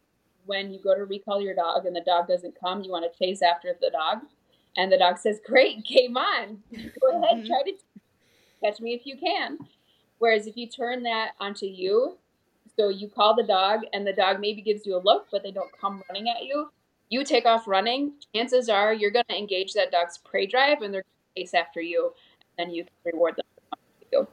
[0.48, 3.18] when you go to recall your dog and the dog doesn't come, you want to
[3.18, 4.24] chase after the dog.
[4.76, 6.60] And the dog says, Great, game on.
[6.72, 7.48] Go ahead, mm-hmm.
[7.48, 7.74] try to
[8.64, 9.60] catch me if you can.
[10.20, 12.18] Whereas if you turn that onto you,
[12.76, 15.52] so you call the dog and the dog maybe gives you a look, but they
[15.52, 16.70] don't come running at you,
[17.10, 20.94] you take off running, chances are you're going to engage that dog's prey drive and
[20.94, 22.14] they're going to chase after you.
[22.58, 24.28] And then you can reward them.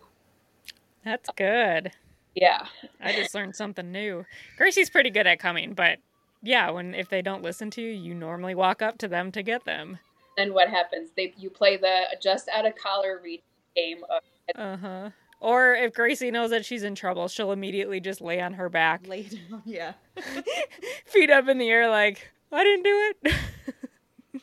[1.04, 1.92] That's good.
[2.34, 2.66] Yeah.
[3.00, 4.24] I just learned something new.
[4.56, 5.98] Gracie's pretty good at coming, but
[6.42, 9.42] yeah, when if they don't listen to you, you normally walk up to them to
[9.42, 9.98] get them.
[10.36, 11.10] Then what happens?
[11.16, 13.42] They you play the just out of collar read
[13.76, 14.22] game of
[14.54, 15.10] Uh-huh.
[15.40, 19.06] Or if Gracie knows that she's in trouble, she'll immediately just lay on her back,
[19.06, 19.92] Lay down, yeah.
[21.04, 24.42] feet up in the air, like, I didn't do it.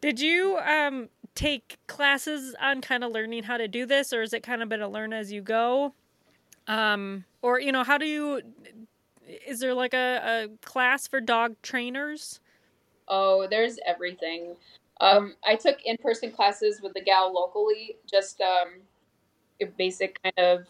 [0.00, 4.32] Did you um, take classes on kind of learning how to do this, or is
[4.32, 5.94] it kind of been a learn as you go?
[6.66, 8.40] Um, or, you know, how do you,
[9.46, 12.40] is there like a, a class for dog trainers?
[13.08, 14.56] Oh, there's everything.
[15.00, 18.80] Um, I took in person classes with the gal locally, just um,
[19.60, 20.66] a basic kind of.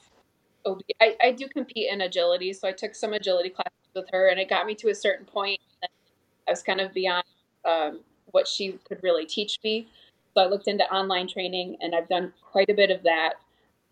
[0.67, 0.81] OB.
[1.01, 4.41] I, I do compete in agility, so I took some agility classes with her, and
[4.41, 5.61] it got me to a certain point.
[5.83, 7.25] I was kind of beyond
[7.67, 9.89] um, what she could really teach me.
[10.33, 13.35] So I looked into online training, and I've done quite a bit of that.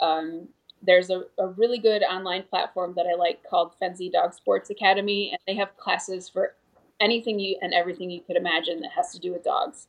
[0.00, 0.48] Um,
[0.84, 5.30] there's a, a really good online platform that I like called Fenzi Dog Sports Academy,
[5.30, 6.54] and they have classes for
[7.00, 9.86] anything you and everything you could imagine that has to do with dogs.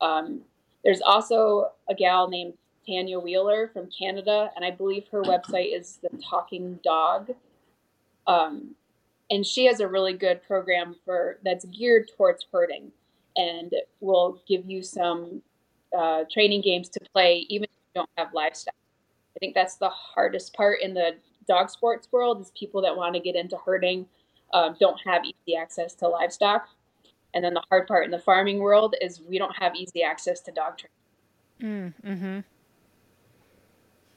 [0.00, 0.40] Um,
[0.84, 2.54] there's also a gal named
[2.86, 7.30] Tanya Wheeler from Canada, and I believe her website is the Talking Dog.
[8.26, 8.74] Um,
[9.30, 12.90] and she has a really good program for that's geared towards herding,
[13.36, 15.42] and will give you some
[15.96, 18.74] uh, training games to play even if you don't have livestock.
[19.36, 21.16] I think that's the hardest part in the
[21.48, 24.06] dog sports world is people that want to get into herding
[24.52, 26.68] um, don't have easy access to livestock.
[27.34, 30.40] And then the hard part in the farming world is we don't have easy access
[30.40, 31.94] to dog training.
[32.04, 32.40] Mm, mm-hmm.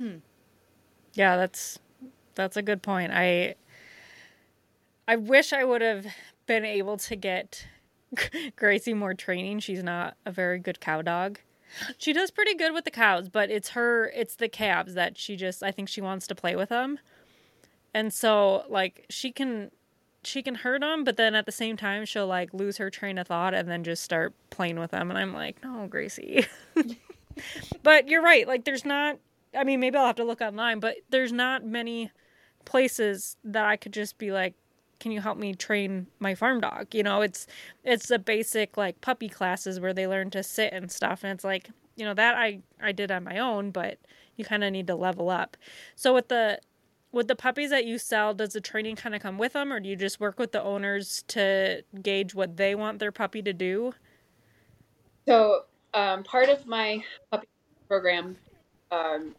[0.03, 0.17] Hmm.
[1.13, 1.79] Yeah, that's
[2.33, 3.13] that's a good point.
[3.13, 3.55] I
[5.07, 6.05] I wish I would have
[6.45, 7.65] been able to get
[8.57, 9.59] Gracie more training.
[9.59, 11.39] She's not a very good cow dog.
[11.97, 15.35] She does pretty good with the cows, but it's her it's the calves that she
[15.35, 16.99] just I think she wants to play with them.
[17.93, 19.71] And so like she can
[20.23, 23.17] she can hurt them, but then at the same time she'll like lose her train
[23.17, 26.45] of thought and then just start playing with them and I'm like, "No, Gracie."
[27.83, 28.47] but you're right.
[28.47, 29.17] Like there's not
[29.55, 32.11] I mean, maybe I'll have to look online, but there's not many
[32.65, 34.53] places that I could just be like,
[35.05, 36.95] can you help me train my farm dog?
[36.95, 37.45] You know, it's
[37.83, 41.43] it's the basic like puppy classes where they learn to sit and stuff and it's
[41.43, 43.99] like, you know, that I I did on my own, but
[44.35, 45.57] you kind of need to level up.
[45.95, 46.59] So with the
[47.11, 49.79] with the puppies that you sell, does the training kind of come with them or
[49.79, 53.53] do you just work with the owners to gauge what they want their puppy to
[53.53, 53.93] do?
[55.27, 57.47] So, um, part of my puppy
[57.87, 58.37] program
[58.89, 59.35] um,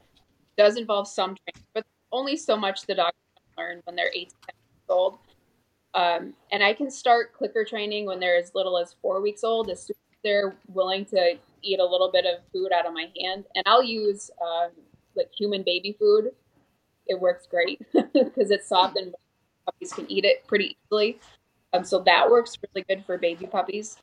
[0.56, 4.28] does involve some training, but only so much the dog can learn when they're eight
[4.28, 5.18] to ten years old.
[5.96, 9.70] Um, and I can start clicker training when they're as little as four weeks old,
[9.70, 13.08] as soon as they're willing to eat a little bit of food out of my
[13.20, 13.46] hand.
[13.54, 14.70] And I'll use um,
[15.16, 16.32] like human baby food.
[17.06, 19.14] It works great because it's soft and
[19.64, 21.18] puppies can eat it pretty easily.
[21.72, 23.96] Um, so that works really good for baby puppies.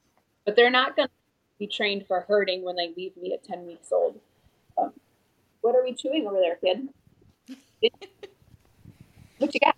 [0.45, 1.13] But they're not going to
[1.59, 4.19] be trained for herding when they leave me at 10 weeks old.
[4.79, 4.93] Um,
[5.61, 6.89] what are we chewing over there, kid?
[9.37, 9.75] what you got?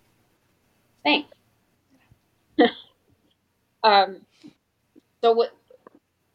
[1.04, 1.35] Thanks.
[3.84, 4.22] um,
[5.22, 5.52] so what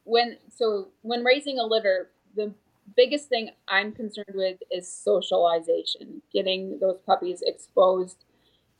[0.04, 2.52] when so when raising a litter, the
[2.96, 8.24] biggest thing I'm concerned with is socialization, getting those puppies exposed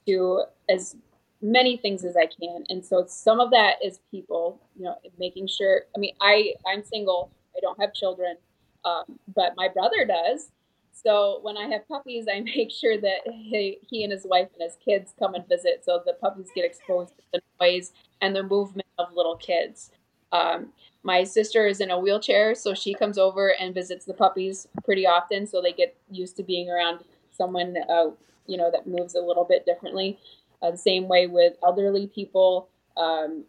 [0.06, 0.96] to as
[1.42, 2.64] many things as I can.
[2.70, 5.84] And so some of that is people, you know, making sure.
[5.96, 7.30] I mean, I I'm single.
[7.56, 8.36] I don't have children,
[8.84, 10.50] um, but my brother does.
[10.92, 14.62] So when I have puppies, I make sure that he, he and his wife and
[14.62, 18.42] his kids come and visit, so the puppies get exposed to the noise and the
[18.42, 19.90] movement of little kids.
[20.32, 20.72] Um,
[21.02, 25.06] my sister is in a wheelchair, so she comes over and visits the puppies pretty
[25.06, 27.00] often, so they get used to being around
[27.32, 28.10] someone, uh,
[28.46, 30.18] you know, that moves a little bit differently.
[30.62, 33.44] Uh, the same way with elderly people, um,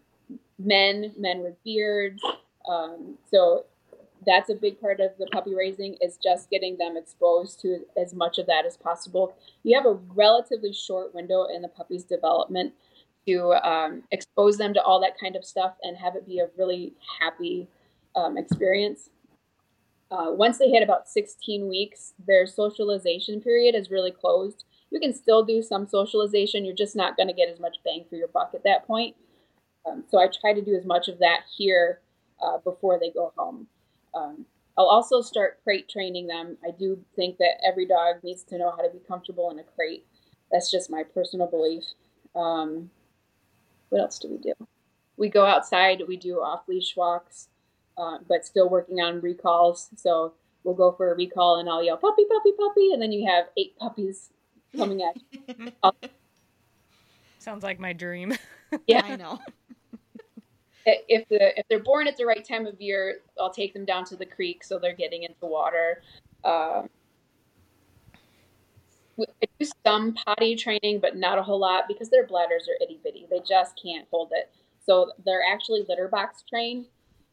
[0.58, 2.22] men, men with beards.
[2.68, 3.66] Um, so
[4.26, 8.14] that's a big part of the puppy raising is just getting them exposed to as
[8.14, 9.36] much of that as possible.
[9.64, 12.74] You have a relatively short window in the puppy's development
[13.28, 16.50] to um, expose them to all that kind of stuff and have it be a
[16.58, 17.68] really happy
[18.16, 19.10] um, experience.
[20.12, 24.66] Uh, once they hit about 16 weeks, their socialization period is really closed.
[24.90, 28.06] You can still do some socialization, you're just not going to get as much bang
[28.10, 29.16] for your buck at that point.
[29.86, 32.02] Um, so I try to do as much of that here
[32.44, 33.68] uh, before they go home.
[34.14, 34.46] Um,
[34.78, 36.58] I'll also start crate training them.
[36.66, 39.64] I do think that every dog needs to know how to be comfortable in a
[39.64, 40.06] crate.
[40.52, 41.84] That's just my personal belief.
[42.36, 42.90] Um,
[43.90, 44.54] what else do we do?
[45.18, 47.50] We go outside, we do off leash walks,
[47.98, 49.90] uh, but still working on recalls.
[49.98, 50.34] So
[50.64, 52.94] we'll go for a recall and I'll yell, puppy, puppy, puppy.
[52.94, 54.30] And then you have eight puppies
[54.76, 55.72] coming at you.
[57.40, 58.36] Sounds like my dream.
[58.88, 59.40] yeah, I know.
[60.86, 64.06] If the if they're born at the right time of year, I'll take them down
[64.06, 66.02] to the creek so they're getting into water.
[66.44, 66.90] Um,
[69.20, 73.00] I do some potty training, but not a whole lot because their bladders are itty
[73.04, 73.28] bitty.
[73.30, 74.50] They just can't hold it.
[74.84, 76.88] So they're actually litter box trained,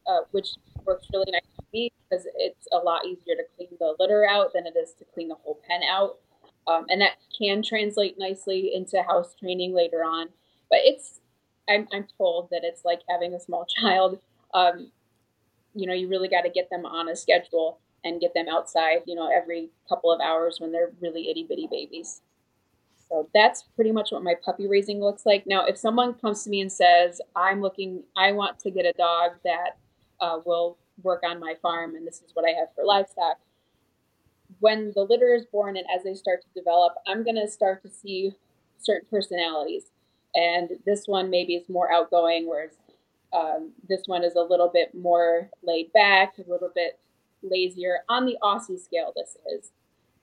[0.05, 0.49] uh, which
[0.85, 4.53] works really nice for me because it's a lot easier to clean the litter out
[4.53, 6.17] than it is to clean the whole pen out.
[6.67, 10.29] Um, and that can translate nicely into house training later on.
[10.69, 11.19] But it's,
[11.69, 14.19] I'm, I'm told that it's like having a small child.
[14.53, 14.91] Um,
[15.75, 18.99] you know, you really got to get them on a schedule and get them outside,
[19.05, 22.21] you know, every couple of hours when they're really itty bitty babies.
[23.09, 25.47] So that's pretty much what my puppy raising looks like.
[25.47, 28.93] Now, if someone comes to me and says, I'm looking, I want to get a
[28.93, 29.77] dog that
[30.21, 33.37] uh, will work on my farm and this is what I have for livestock,
[34.59, 37.81] when the litter is born and as they start to develop, I'm going to start
[37.83, 38.33] to see
[38.77, 39.91] certain personalities.
[40.35, 42.71] And this one maybe is more outgoing, whereas
[43.33, 46.99] um, this one is a little bit more laid back, a little bit
[47.41, 49.13] lazier on the Aussie scale.
[49.15, 49.71] This is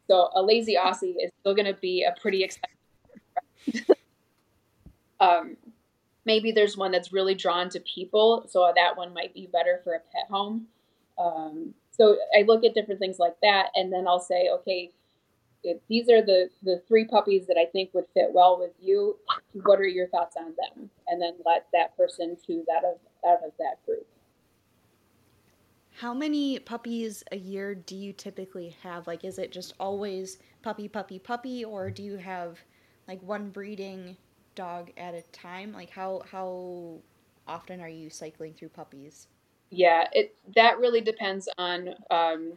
[0.09, 3.97] so a lazy Aussie is still going to be a pretty expensive.
[5.21, 5.57] um,
[6.25, 9.95] maybe there's one that's really drawn to people, so that one might be better for
[9.95, 10.67] a pet home.
[11.19, 14.93] Um, so I look at different things like that, and then I'll say, okay,
[15.89, 19.17] these are the the three puppies that I think would fit well with you.
[19.53, 20.91] What are your thoughts on them?
[21.09, 24.07] And then let that person choose out of out of that group.
[25.99, 29.07] How many puppies a year do you typically have?
[29.07, 32.59] Like, is it just always puppy, puppy, puppy, or do you have
[33.09, 34.17] like one breeding
[34.55, 35.73] dog at a time?
[35.73, 36.99] Like, how how
[37.49, 39.29] often are you cycling through puppies?
[39.71, 41.95] Yeah, it that really depends on.
[42.11, 42.53] Um,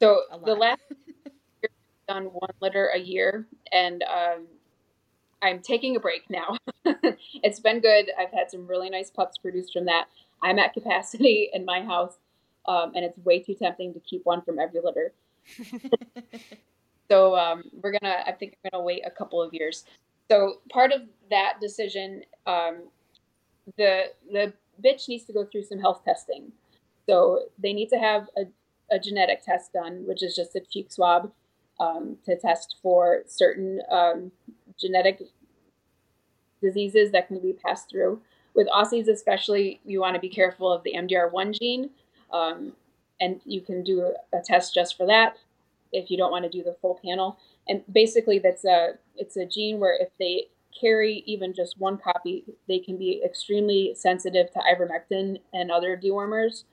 [0.00, 0.80] so the last
[1.62, 1.70] year,
[2.08, 4.46] done one litter a year, and um,
[5.42, 6.56] I'm taking a break now.
[7.42, 8.10] it's been good.
[8.18, 10.06] I've had some really nice pups produced from that.
[10.42, 12.16] I'm at capacity in my house,
[12.66, 15.12] um, and it's way too tempting to keep one from every litter.
[17.10, 18.22] so um, we're gonna.
[18.26, 19.84] I think I'm gonna wait a couple of years.
[20.30, 22.88] So part of that decision, um,
[23.76, 26.52] the the bitch needs to go through some health testing.
[27.06, 28.44] So they need to have a,
[28.90, 31.32] a genetic test done, which is just a cheek swab
[31.80, 34.32] um, to test for certain um,
[34.78, 35.22] genetic
[36.62, 38.20] diseases that can be passed through
[38.54, 41.90] with Aussies, especially, you want to be careful of the MDR1 gene.
[42.32, 42.72] Um,
[43.20, 45.36] and you can do a, test just for that
[45.92, 47.38] if you don't want to do the full panel.
[47.68, 52.44] And basically, that's a it's a gene where if they carry even just one copy,
[52.66, 56.64] they can be extremely sensitive to ivermectin and other dewormers,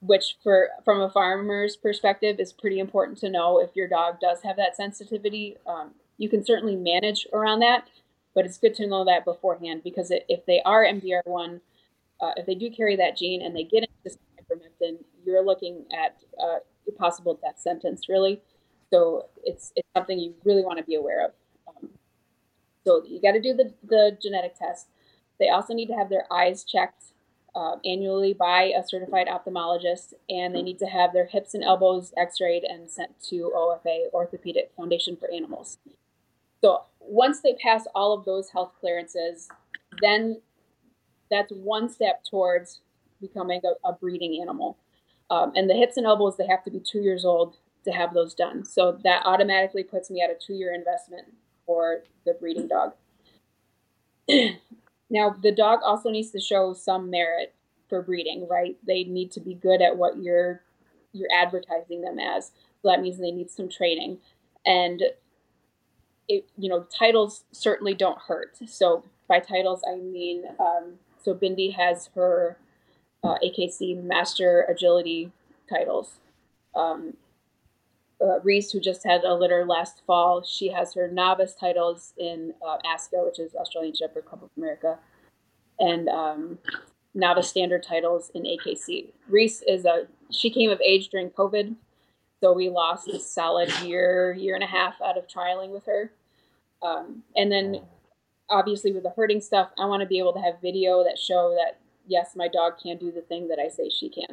[0.00, 4.42] which for from a farmer's perspective is pretty important to know if your dog does
[4.42, 5.56] have that sensitivity.
[5.66, 7.88] Um, you can certainly manage around that,
[8.34, 11.60] but it's good to know that beforehand because if they are MDR1,
[12.20, 14.16] uh, if they do carry that gene and they get into
[14.50, 18.40] ivermectin, you're looking at uh, a possible death sentence, really.
[18.92, 21.32] So it's, it's something you really want to be aware of.
[21.68, 21.90] Um,
[22.84, 24.86] so you got to do the, the genetic test.
[25.38, 27.12] They also need to have their eyes checked
[27.56, 32.12] uh, annually by a certified ophthalmologist, and they need to have their hips and elbows
[32.16, 35.78] x rayed and sent to OFA, Orthopedic Foundation for Animals.
[36.60, 39.48] So once they pass all of those health clearances,
[40.02, 40.42] then
[41.30, 42.80] that's one step towards
[43.22, 44.76] becoming a, a breeding animal.
[45.30, 48.12] Um, and the hips and elbows, they have to be two years old to have
[48.12, 48.66] those done.
[48.66, 51.28] So that automatically puts me at a two year investment
[51.64, 52.92] for the breeding dog.
[55.10, 57.54] now, the dog also needs to show some merit
[57.88, 58.76] for breeding, right?
[58.86, 60.62] They need to be good at what you're
[61.12, 62.52] you're advertising them as.
[62.82, 64.18] So that means they need some training.
[64.66, 65.02] And
[66.28, 68.58] it, you know, titles certainly don't hurt.
[68.66, 72.58] So by titles, I mean, um, so Bindi has her
[73.24, 75.32] uh, AKC Master Agility
[75.70, 76.18] titles.
[76.74, 77.14] Um,
[78.20, 82.54] uh, Reese, who just had a litter last fall, she has her novice titles in
[82.66, 84.98] uh, ASCA, which is Australian Shepherd Club of America,
[85.78, 86.58] and um,
[87.14, 89.06] novice standard titles in AKC.
[89.28, 91.74] Reese is a she came of age during COVID,
[92.40, 96.10] so we lost a solid year, year and a half out of trialing with her.
[96.82, 97.82] Um, and then
[98.48, 101.56] obviously with the herding stuff, I want to be able to have video that show
[101.56, 104.26] that yes, my dog can do the thing that I say she can.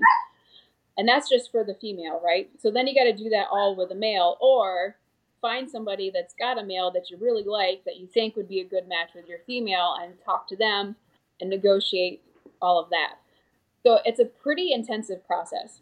[0.97, 2.49] And that's just for the female, right?
[2.59, 4.95] So then you got to do that all with a male or
[5.41, 8.61] find somebody that's got a male that you really like that you think would be
[8.61, 10.95] a good match with your female and talk to them
[11.41, 12.21] and negotiate
[12.61, 13.15] all of that.
[13.83, 15.81] So it's a pretty intensive process.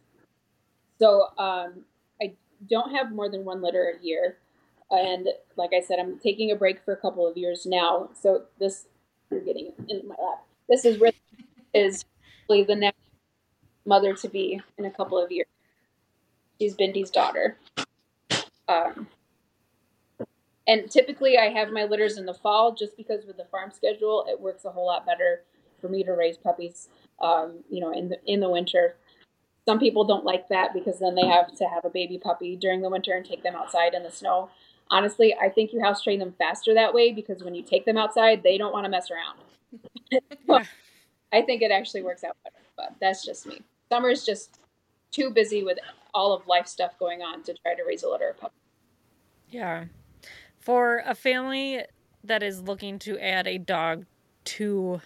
[0.97, 1.85] So um,
[2.21, 2.33] I
[2.69, 4.37] don't have more than one litter a year.
[4.89, 8.09] And like I said, I'm taking a break for a couple of years now.
[8.19, 8.87] So this,
[9.29, 10.43] you're getting in my lap.
[10.67, 11.15] This is really
[11.73, 12.03] is
[12.49, 12.97] really the next
[13.85, 15.47] mother to be in a couple of years.
[16.59, 17.57] She's Bindi's daughter.
[18.67, 19.07] Um,
[20.67, 24.25] and typically, I have my litters in the fall just because with the farm schedule,
[24.29, 25.43] it works a whole lot better
[25.79, 26.87] for me to raise puppies.
[27.19, 28.95] Um, you know, in the in the winter.
[29.67, 32.81] Some people don't like that because then they have to have a baby puppy during
[32.81, 34.49] the winter and take them outside in the snow.
[34.89, 37.95] Honestly, I think you house train them faster that way because when you take them
[37.95, 39.37] outside, they don't want to mess around.
[41.31, 43.61] I think it actually works out better, but that's just me.
[43.91, 44.59] Summer's just
[45.11, 45.77] too busy with
[46.13, 48.57] all of life stuff going on to try to raise a litter of puppies.
[49.49, 49.85] Yeah.
[50.59, 51.81] For a family
[52.23, 54.05] that is looking to add a dog
[54.45, 55.01] to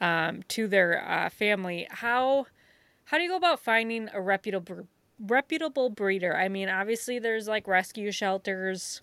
[0.00, 2.46] um, to their uh, family, how
[3.04, 4.88] how do you go about finding a reputable
[5.20, 6.36] reputable breeder?
[6.36, 9.02] I mean, obviously there's like rescue shelters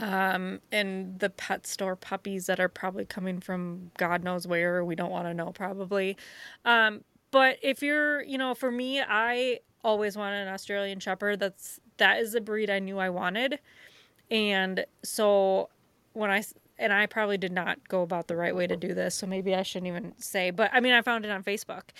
[0.00, 4.84] um, and the pet store puppies that are probably coming from God knows where.
[4.84, 6.16] We don't want to know, probably.
[6.64, 11.40] Um, but if you're, you know, for me, I always wanted an Australian Shepherd.
[11.40, 13.58] That's that is the breed I knew I wanted,
[14.30, 15.68] and so
[16.12, 16.42] when I
[16.78, 19.54] and I probably did not go about the right way to do this, so maybe
[19.54, 20.50] I shouldn't even say.
[20.50, 21.90] But I mean, I found it on Facebook.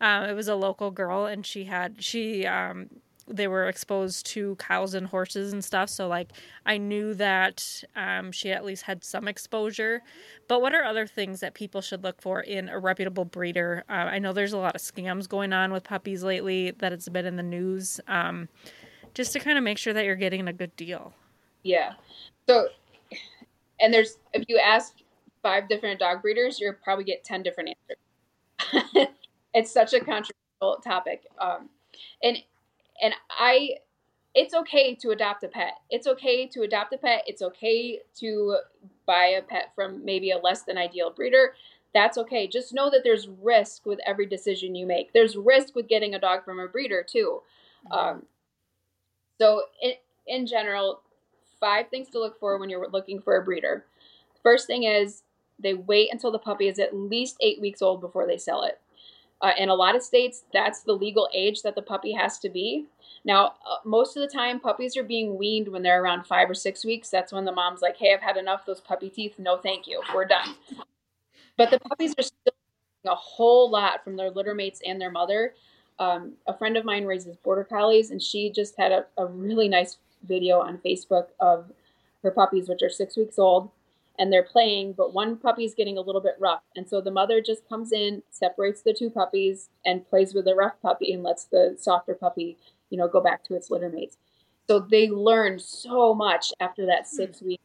[0.00, 2.88] Um, it was a local girl, and she had she um,
[3.30, 5.88] they were exposed to cows and horses and stuff.
[5.88, 6.32] So like
[6.66, 10.02] I knew that um, she at least had some exposure.
[10.48, 13.84] But what are other things that people should look for in a reputable breeder?
[13.88, 16.72] Uh, I know there's a lot of scams going on with puppies lately.
[16.72, 18.00] That it's been in the news.
[18.08, 18.48] Um,
[19.14, 21.12] just to kind of make sure that you're getting a good deal.
[21.62, 21.94] Yeah.
[22.48, 22.68] So,
[23.80, 24.94] and there's if you ask
[25.42, 29.08] five different dog breeders, you'll probably get ten different answers.
[29.54, 31.22] it's such a controversial topic.
[31.38, 31.68] Um,
[32.22, 32.38] and
[33.00, 33.76] and I
[34.34, 35.74] it's okay to adopt a pet.
[35.90, 37.24] It's okay to adopt a pet.
[37.26, 38.58] It's okay to
[39.06, 41.54] buy a pet from maybe a less than ideal breeder.
[41.92, 42.46] That's okay.
[42.46, 45.12] Just know that there's risk with every decision you make.
[45.12, 47.42] There's risk with getting a dog from a breeder too.
[47.86, 47.92] Mm-hmm.
[47.92, 48.26] Um,
[49.38, 49.94] so in,
[50.28, 51.00] in general,
[51.58, 53.84] five things to look for when you're looking for a breeder.
[54.42, 55.22] First thing is
[55.58, 58.79] they wait until the puppy is at least eight weeks old before they sell it.
[59.42, 62.50] Uh, in a lot of states, that's the legal age that the puppy has to
[62.50, 62.86] be.
[63.24, 66.54] Now, uh, most of the time, puppies are being weaned when they're around five or
[66.54, 67.08] six weeks.
[67.08, 69.34] That's when the mom's like, hey, I've had enough those puppy teeth.
[69.38, 70.02] No, thank you.
[70.14, 70.54] We're done.
[71.56, 72.54] But the puppies are still
[73.04, 75.52] a whole lot from their litter mates and their mother.
[75.98, 79.68] Um, a friend of mine raises border collies, and she just had a, a really
[79.68, 81.70] nice video on Facebook of
[82.22, 83.70] her puppies, which are six weeks old
[84.20, 86.60] and they're playing, but one puppy's getting a little bit rough.
[86.76, 90.54] And so the mother just comes in, separates the two puppies, and plays with the
[90.54, 92.58] rough puppy and lets the softer puppy,
[92.90, 94.18] you know, go back to its litter mates.
[94.68, 97.16] So they learn so much after that hmm.
[97.16, 97.60] six week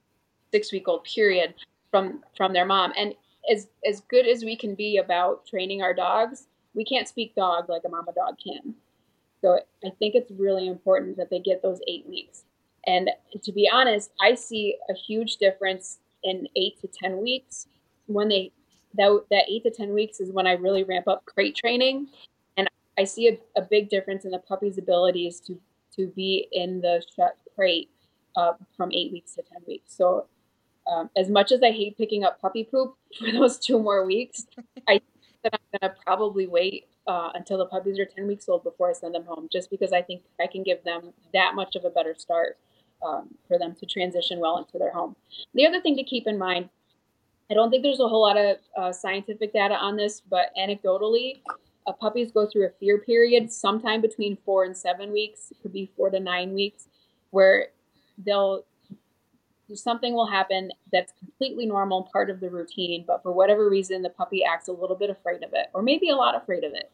[0.53, 1.56] six week old period
[1.91, 2.93] from from their mom.
[2.97, 3.14] And
[3.51, 7.68] as as good as we can be about training our dogs, we can't speak dog
[7.68, 8.74] like a mama dog can.
[9.41, 12.45] So I think it's really important that they get those eight weeks.
[12.88, 13.10] And
[13.43, 17.67] to be honest, I see a huge difference in eight to 10 weeks.
[18.07, 18.51] When they,
[18.95, 22.07] that, that eight to 10 weeks is when I really ramp up crate training.
[22.57, 22.67] And
[22.97, 25.57] I see a, a big difference in the puppy's abilities to,
[25.95, 27.89] to be in the shut crate
[28.36, 29.95] uh, from eight weeks to 10 weeks.
[29.95, 30.28] So,
[30.91, 34.45] um, as much as I hate picking up puppy poop for those two more weeks,
[34.88, 35.01] I
[35.45, 38.89] that I'm going to probably wait uh, until the puppies are 10 weeks old before
[38.89, 41.86] I send them home, just because I think I can give them that much of
[41.86, 42.57] a better start
[43.05, 45.15] um, for them to transition well into their home.
[45.53, 46.69] The other thing to keep in mind,
[47.49, 51.41] I don't think there's a whole lot of uh, scientific data on this, but anecdotally,
[51.87, 55.51] uh, puppies go through a fear period sometime between four and seven weeks.
[55.51, 56.87] It could be four to nine weeks,
[57.29, 57.67] where
[58.17, 58.65] they'll
[59.73, 64.09] something will happen that's completely normal part of the routine, but for whatever reason, the
[64.09, 66.91] puppy acts a little bit afraid of it, or maybe a lot afraid of it.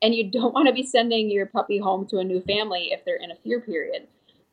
[0.00, 3.04] And you don't want to be sending your puppy home to a new family if
[3.04, 4.06] they're in a fear period.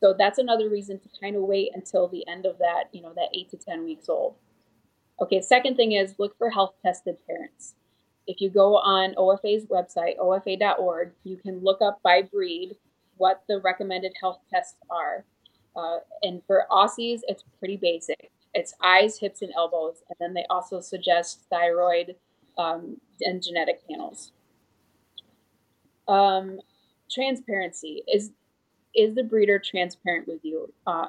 [0.05, 3.11] So that's another reason to kind of wait until the end of that, you know,
[3.15, 4.35] that eight to 10 weeks old.
[5.19, 7.73] Okay, second thing is look for health tested parents.
[8.27, 12.75] If you go on OFA's website, ofa.org, you can look up by breed
[13.17, 15.25] what the recommended health tests are.
[15.75, 18.29] Uh, and for Aussies, it's pretty basic.
[18.53, 20.03] It's eyes, hips, and elbows.
[20.07, 22.15] And then they also suggest thyroid
[22.59, 24.33] um, and genetic panels.
[26.07, 26.59] Um,
[27.09, 28.29] transparency is
[28.95, 30.71] is the breeder transparent with you?
[30.87, 31.07] Uh,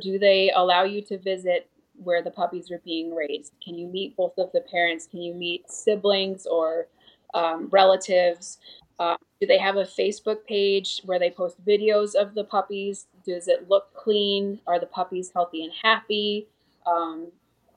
[0.00, 1.68] do they allow you to visit
[2.02, 3.52] where the puppies are being raised?
[3.62, 5.06] Can you meet both of the parents?
[5.06, 6.88] Can you meet siblings or
[7.34, 8.58] um, relatives?
[8.98, 13.06] Uh, do they have a Facebook page where they post videos of the puppies?
[13.26, 14.60] Does it look clean?
[14.66, 16.46] Are the puppies healthy and happy?
[16.86, 17.28] Um,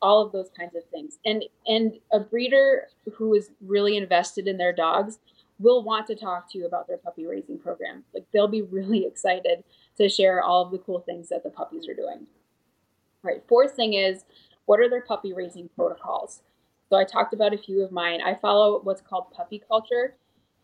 [0.02, 1.18] all of those kinds of things.
[1.26, 5.20] And and a breeder who is really invested in their dogs
[5.60, 8.04] will want to talk to you about their puppy raising program.
[8.14, 9.64] Like they'll be really excited
[9.98, 12.28] to share all of the cool things that the puppies are doing.
[13.24, 14.24] All right, fourth thing is
[14.66, 16.42] what are their puppy raising protocols?
[16.90, 18.22] So I talked about a few of mine.
[18.22, 20.16] I follow what's called puppy culture,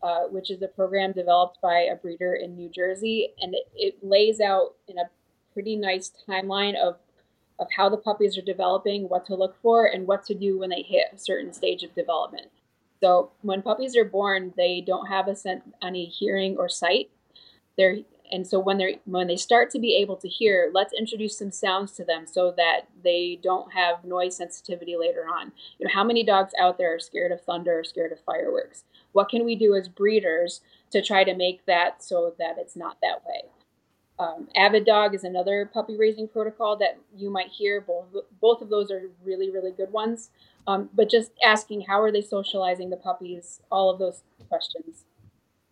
[0.02, 3.98] uh, which is a program developed by a breeder in New Jersey, and it, it
[4.02, 5.10] lays out in a
[5.52, 6.96] pretty nice timeline of
[7.60, 10.70] of how the puppies are developing, what to look for, and what to do when
[10.70, 12.48] they hit a certain stage of development.
[13.04, 15.36] So when puppies are born, they don't have a
[15.82, 17.10] any hearing or sight.
[17.76, 17.98] They're
[18.32, 21.50] and so when they when they start to be able to hear, let's introduce some
[21.50, 25.52] sounds to them so that they don't have noise sensitivity later on.
[25.78, 28.84] You know, how many dogs out there are scared of thunder or scared of fireworks?
[29.12, 32.96] What can we do as breeders to try to make that so that it's not
[33.02, 33.42] that way?
[34.18, 37.82] Um, Avidog is another puppy raising protocol that you might hear.
[37.82, 38.06] Both
[38.40, 40.30] both of those are really really good ones.
[40.66, 45.04] Um, but just asking how are they socializing the puppies, all of those questions.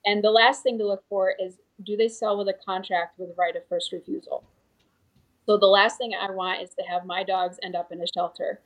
[0.05, 3.31] And the last thing to look for is do they sell with a contract with
[3.39, 4.45] right of first refusal?
[5.47, 8.07] So the last thing I want is to have my dogs end up in a
[8.15, 8.61] shelter.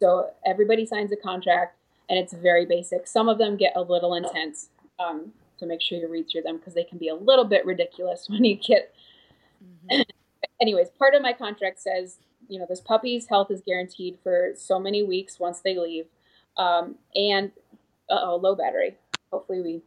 [0.00, 1.76] So everybody signs a contract
[2.08, 3.06] and it's very basic.
[3.06, 4.70] Some of them get a little intense.
[4.98, 7.64] Um, so make sure you read through them because they can be a little bit
[7.64, 8.94] ridiculous when you get.
[9.90, 10.02] Mm-hmm.
[10.60, 12.18] Anyways, part of my contract says,
[12.48, 16.06] you know, this puppy's health is guaranteed for so many weeks once they leave,
[16.56, 17.52] um, and
[18.10, 18.96] oh, low battery.
[19.30, 19.82] Hopefully we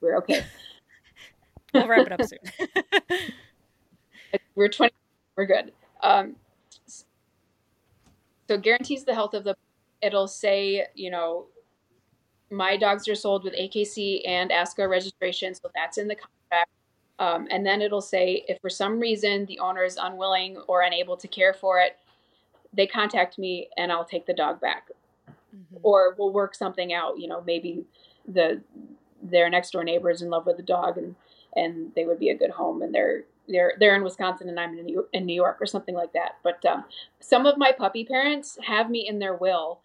[0.00, 0.44] we're okay.
[1.74, 2.38] we'll wrap it up soon.
[4.54, 4.92] we're 20.
[5.36, 5.72] We're good.
[6.02, 6.36] Um,
[8.48, 9.54] so guarantees the health of the.
[10.00, 11.46] It'll say, you know,
[12.50, 16.70] my dogs are sold with AKC and ASCA registration, so that's in the contract.
[17.18, 21.16] Um, and then it'll say if for some reason the owner is unwilling or unable
[21.16, 21.98] to care for it,
[22.72, 24.88] they contact me and I'll take the dog back,
[25.28, 25.78] mm-hmm.
[25.82, 27.18] or we'll work something out.
[27.18, 27.84] You know, maybe
[28.26, 28.62] the
[29.22, 31.16] their next door neighbor is in love with the dog and
[31.56, 34.78] and they would be a good home and they're they're they're in Wisconsin and I'm
[34.78, 36.36] in New, in New York or something like that.
[36.44, 36.84] But um,
[37.20, 39.80] some of my puppy parents have me in their will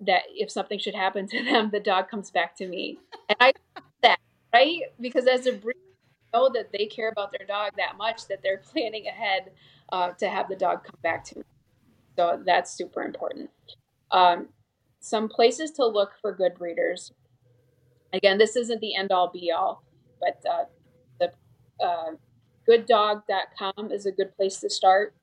[0.00, 3.52] that if something should happen to them, the dog comes back to me, and I
[4.02, 4.18] that
[4.52, 5.78] right because as a breeder,
[6.32, 9.50] know that they care about their dog that much that they're planning ahead
[9.92, 11.44] uh, to have the dog come back to me.
[12.16, 13.50] So that's super important.
[14.10, 14.48] Um,
[15.00, 17.12] some places to look for good breeders.
[18.12, 19.82] Again, this isn't the end all be all,
[20.20, 20.64] but uh,
[21.18, 21.32] the
[21.84, 22.12] uh,
[22.68, 25.14] gooddog.com is a good place to start.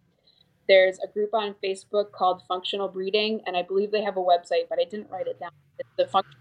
[0.68, 4.70] There's a group on Facebook called Functional Breeding, and I believe they have a website,
[4.70, 5.51] but I didn't write it down.
[5.80, 6.38] It's the functional.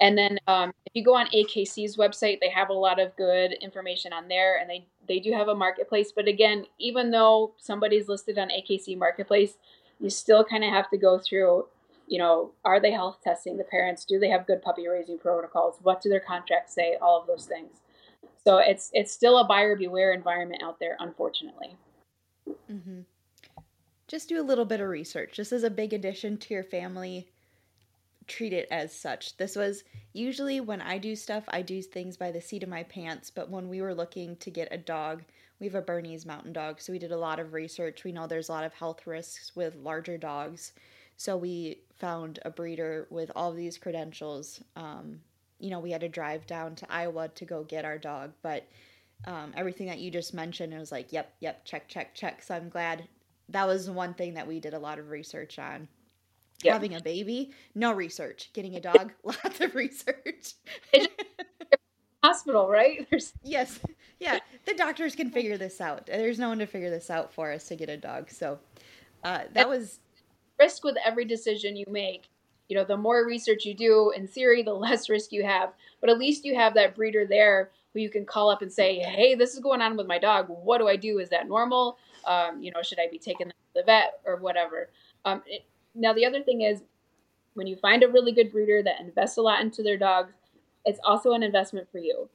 [0.00, 3.52] And then um, if you go on AKC's website, they have a lot of good
[3.62, 6.12] information on there, and they they do have a marketplace.
[6.14, 9.56] But again, even though somebody's listed on AKC Marketplace,
[10.00, 11.66] you still kind of have to go through
[12.06, 14.04] you know, are they health testing the parents?
[14.04, 15.78] Do they have good puppy raising protocols?
[15.82, 16.96] What do their contracts say?
[17.00, 17.80] All of those things.
[18.44, 21.76] So it's it's still a buyer beware environment out there, unfortunately.
[22.70, 23.00] Mm-hmm.
[24.06, 25.36] Just do a little bit of research.
[25.36, 27.28] This is a big addition to your family.
[28.26, 29.36] Treat it as such.
[29.36, 32.82] This was usually when I do stuff, I do things by the seat of my
[32.84, 33.30] pants.
[33.30, 35.22] But when we were looking to get a dog,
[35.60, 38.04] we have a Bernese mountain dog, so we did a lot of research.
[38.04, 40.72] We know there's a lot of health risks with larger dogs
[41.16, 44.60] so we found a breeder with all these credentials.
[44.76, 45.20] Um,
[45.58, 48.66] you know, we had to drive down to Iowa to go get our dog, but
[49.26, 52.42] um, everything that you just mentioned, it was like, yep, yep, check, check, check.
[52.42, 53.08] So I'm glad
[53.48, 55.88] that was one thing that we did a lot of research on.
[56.72, 58.50] Having a baby, no research.
[58.52, 60.54] Getting a dog, lots of research.
[62.22, 63.06] hospital, right?
[63.10, 63.32] There's...
[63.42, 63.80] Yes,
[64.18, 64.38] yeah.
[64.64, 66.06] The doctors can figure this out.
[66.06, 68.30] There's no one to figure this out for us to get a dog.
[68.30, 68.58] So
[69.22, 70.00] uh, that was
[70.58, 72.28] risk with every decision you make.
[72.68, 75.72] You know, the more research you do, in theory, the less risk you have.
[76.00, 78.98] But at least you have that breeder there who you can call up and say,
[78.98, 80.46] "Hey, this is going on with my dog.
[80.48, 81.18] What do I do?
[81.18, 81.98] Is that normal?
[82.26, 84.90] Um, you know, should I be taking them to the vet or whatever?"
[85.24, 85.64] Um, it,
[85.94, 86.82] now, the other thing is,
[87.54, 90.32] when you find a really good breeder that invests a lot into their dogs,
[90.84, 92.28] it's also an investment for you.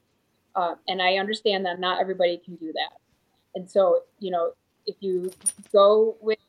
[0.55, 2.99] Uh, and I understand that not everybody can do that.
[3.55, 4.53] And so, you know,
[4.86, 5.32] if you
[5.72, 6.39] go with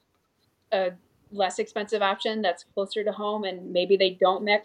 [0.73, 0.93] a
[1.33, 4.59] less expensive option that's closer to home and maybe they don't me-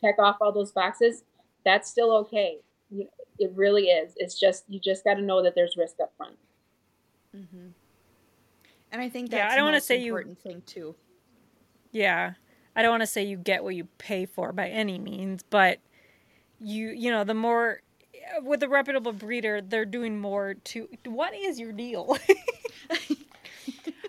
[0.00, 1.24] check off all those boxes,
[1.64, 2.58] that's still okay.
[2.90, 4.14] It really is.
[4.16, 6.36] It's just you just got to know that there's risk up front.
[7.36, 7.68] Mm-hmm.
[8.90, 10.94] And I think that's yeah, I don't want to say important you, thing too.
[11.92, 12.34] Yeah,
[12.76, 15.78] I don't want to say you get what you pay for by any means, but
[16.60, 17.80] you you know the more
[18.42, 20.88] with a reputable breeder, they're doing more to.
[21.06, 22.16] What is your deal?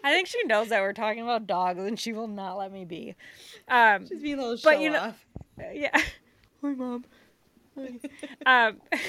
[0.03, 2.85] I think she knows that we're talking about dogs, and she will not let me
[2.85, 3.15] be.
[3.67, 5.25] Um, She's being a little show but, you know, off.
[5.73, 5.89] Yeah.
[6.61, 7.03] Hi, mom.
[8.45, 8.81] um,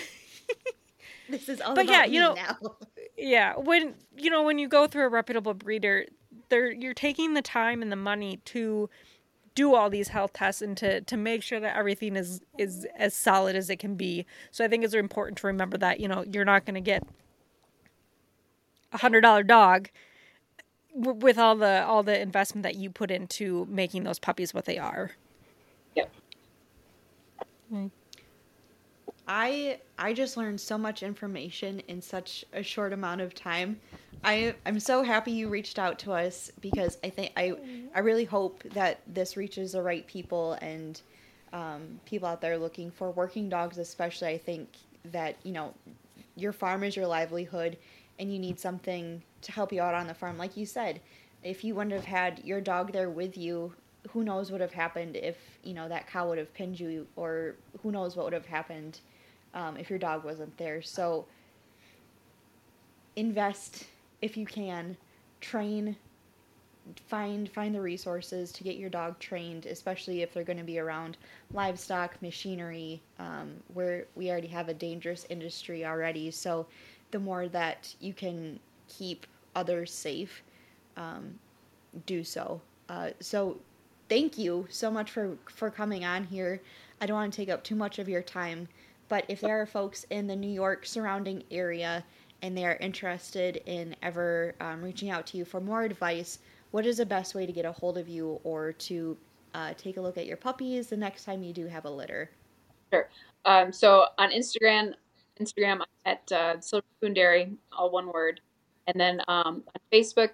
[1.28, 2.56] This is all But yeah, you know- now.
[3.16, 6.06] Yeah, when you know when you go through a reputable breeder,
[6.50, 8.90] they're you're taking the time and the money to
[9.54, 13.14] do all these health tests and to to make sure that everything is is as
[13.14, 14.26] solid as it can be.
[14.50, 17.02] So I think it's important to remember that you know you're not going to get
[18.92, 19.88] a hundred dollar dog
[20.98, 24.64] w- with all the all the investment that you put into making those puppies what
[24.64, 25.12] they are.
[25.94, 26.10] Yep.
[29.32, 33.78] I I just learned so much information in such a short amount of time.
[34.24, 37.54] I I'm so happy you reached out to us because I think I
[37.94, 41.00] I really hope that this reaches the right people and
[41.52, 44.26] um, people out there looking for working dogs, especially.
[44.26, 44.68] I think
[45.12, 45.74] that you know
[46.34, 47.76] your farm is your livelihood,
[48.18, 50.38] and you need something to help you out on the farm.
[50.38, 51.00] Like you said,
[51.44, 53.74] if you wouldn't have had your dog there with you,
[54.10, 57.06] who knows what would have happened if you know that cow would have pinned you,
[57.14, 57.54] or
[57.84, 58.98] who knows what would have happened
[59.54, 60.82] um, if your dog wasn't there.
[60.82, 61.26] So
[63.16, 63.86] invest
[64.22, 64.96] if you can,
[65.40, 65.96] train,
[67.08, 70.78] find find the resources to get your dog trained, especially if they're going to be
[70.78, 71.16] around
[71.52, 76.30] livestock, machinery, um, where we already have a dangerous industry already.
[76.30, 76.66] So
[77.10, 80.42] the more that you can keep others safe,
[80.96, 81.38] um,
[82.06, 82.60] do so.
[82.88, 83.56] Uh, so
[84.08, 86.60] thank you so much for for coming on here.
[87.00, 88.68] I don't want to take up too much of your time,
[89.10, 92.02] but if there are folks in the New York surrounding area
[92.42, 96.38] and they are interested in ever um, reaching out to you for more advice,
[96.70, 99.16] what is the best way to get a hold of you or to
[99.52, 102.30] uh, take a look at your puppies the next time you do have a litter?
[102.92, 103.08] Sure.
[103.44, 104.94] Um, so on Instagram,
[105.40, 108.40] Instagram at uh, Silver Spoon Dairy, all one word,
[108.86, 110.30] and then um, on Facebook,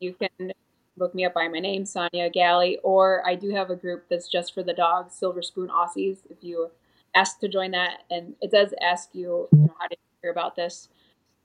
[0.00, 0.52] you can
[0.96, 4.28] look me up by my name, Sonja Galley, or I do have a group that's
[4.28, 6.20] just for the dogs, Silver Spoon Aussies.
[6.30, 6.70] If you
[7.16, 10.54] ask to join that, and it does ask you, you know, how to hear about
[10.54, 10.88] this,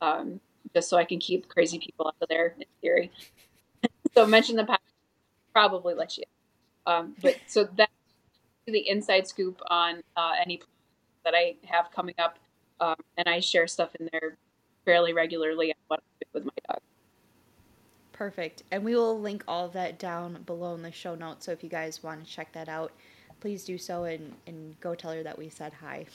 [0.01, 0.39] um,
[0.73, 3.11] just so I can keep crazy people out of there in theory.
[4.13, 4.81] so mention the past,
[5.53, 6.25] probably let you.
[6.85, 7.91] Um, but so that's
[8.67, 10.61] the inside scoop on uh, any
[11.25, 12.37] that I have coming up,
[12.79, 14.37] um, and I share stuff in there
[14.85, 16.01] fairly regularly what
[16.33, 16.79] with my dog.
[18.13, 18.63] Perfect.
[18.71, 21.45] And we will link all of that down below in the show notes.
[21.45, 22.91] So if you guys want to check that out,
[23.41, 26.05] please do so and, and go tell her that we said hi.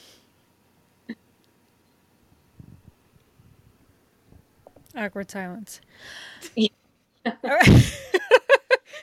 [4.95, 5.81] Awkward silence.
[6.55, 6.69] Yeah.
[7.25, 8.01] All right.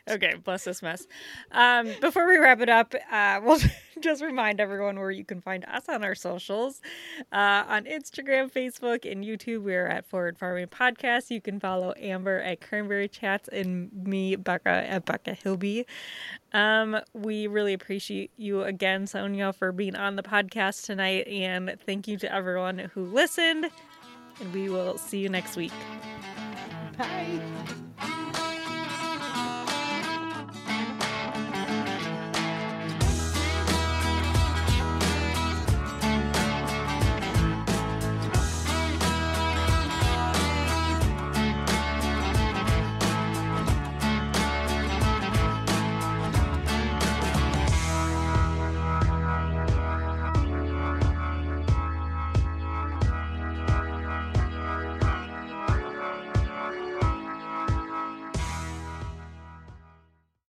[0.10, 1.06] okay, bless this mess.
[1.50, 3.58] Um, before we wrap it up, uh, we'll
[4.00, 6.80] just remind everyone where you can find us on our socials.
[7.32, 11.30] Uh, on Instagram, Facebook, and YouTube, we're at Forward Farming Podcast.
[11.30, 15.86] You can follow Amber at Cranberry Chats and me, Becca, at Becca Hilby.
[16.52, 21.26] Um, we really appreciate you again, Sonja, for being on the podcast tonight.
[21.28, 23.70] And thank you to everyone who listened.
[24.40, 25.72] And we will see you next week.
[26.98, 27.83] Bye.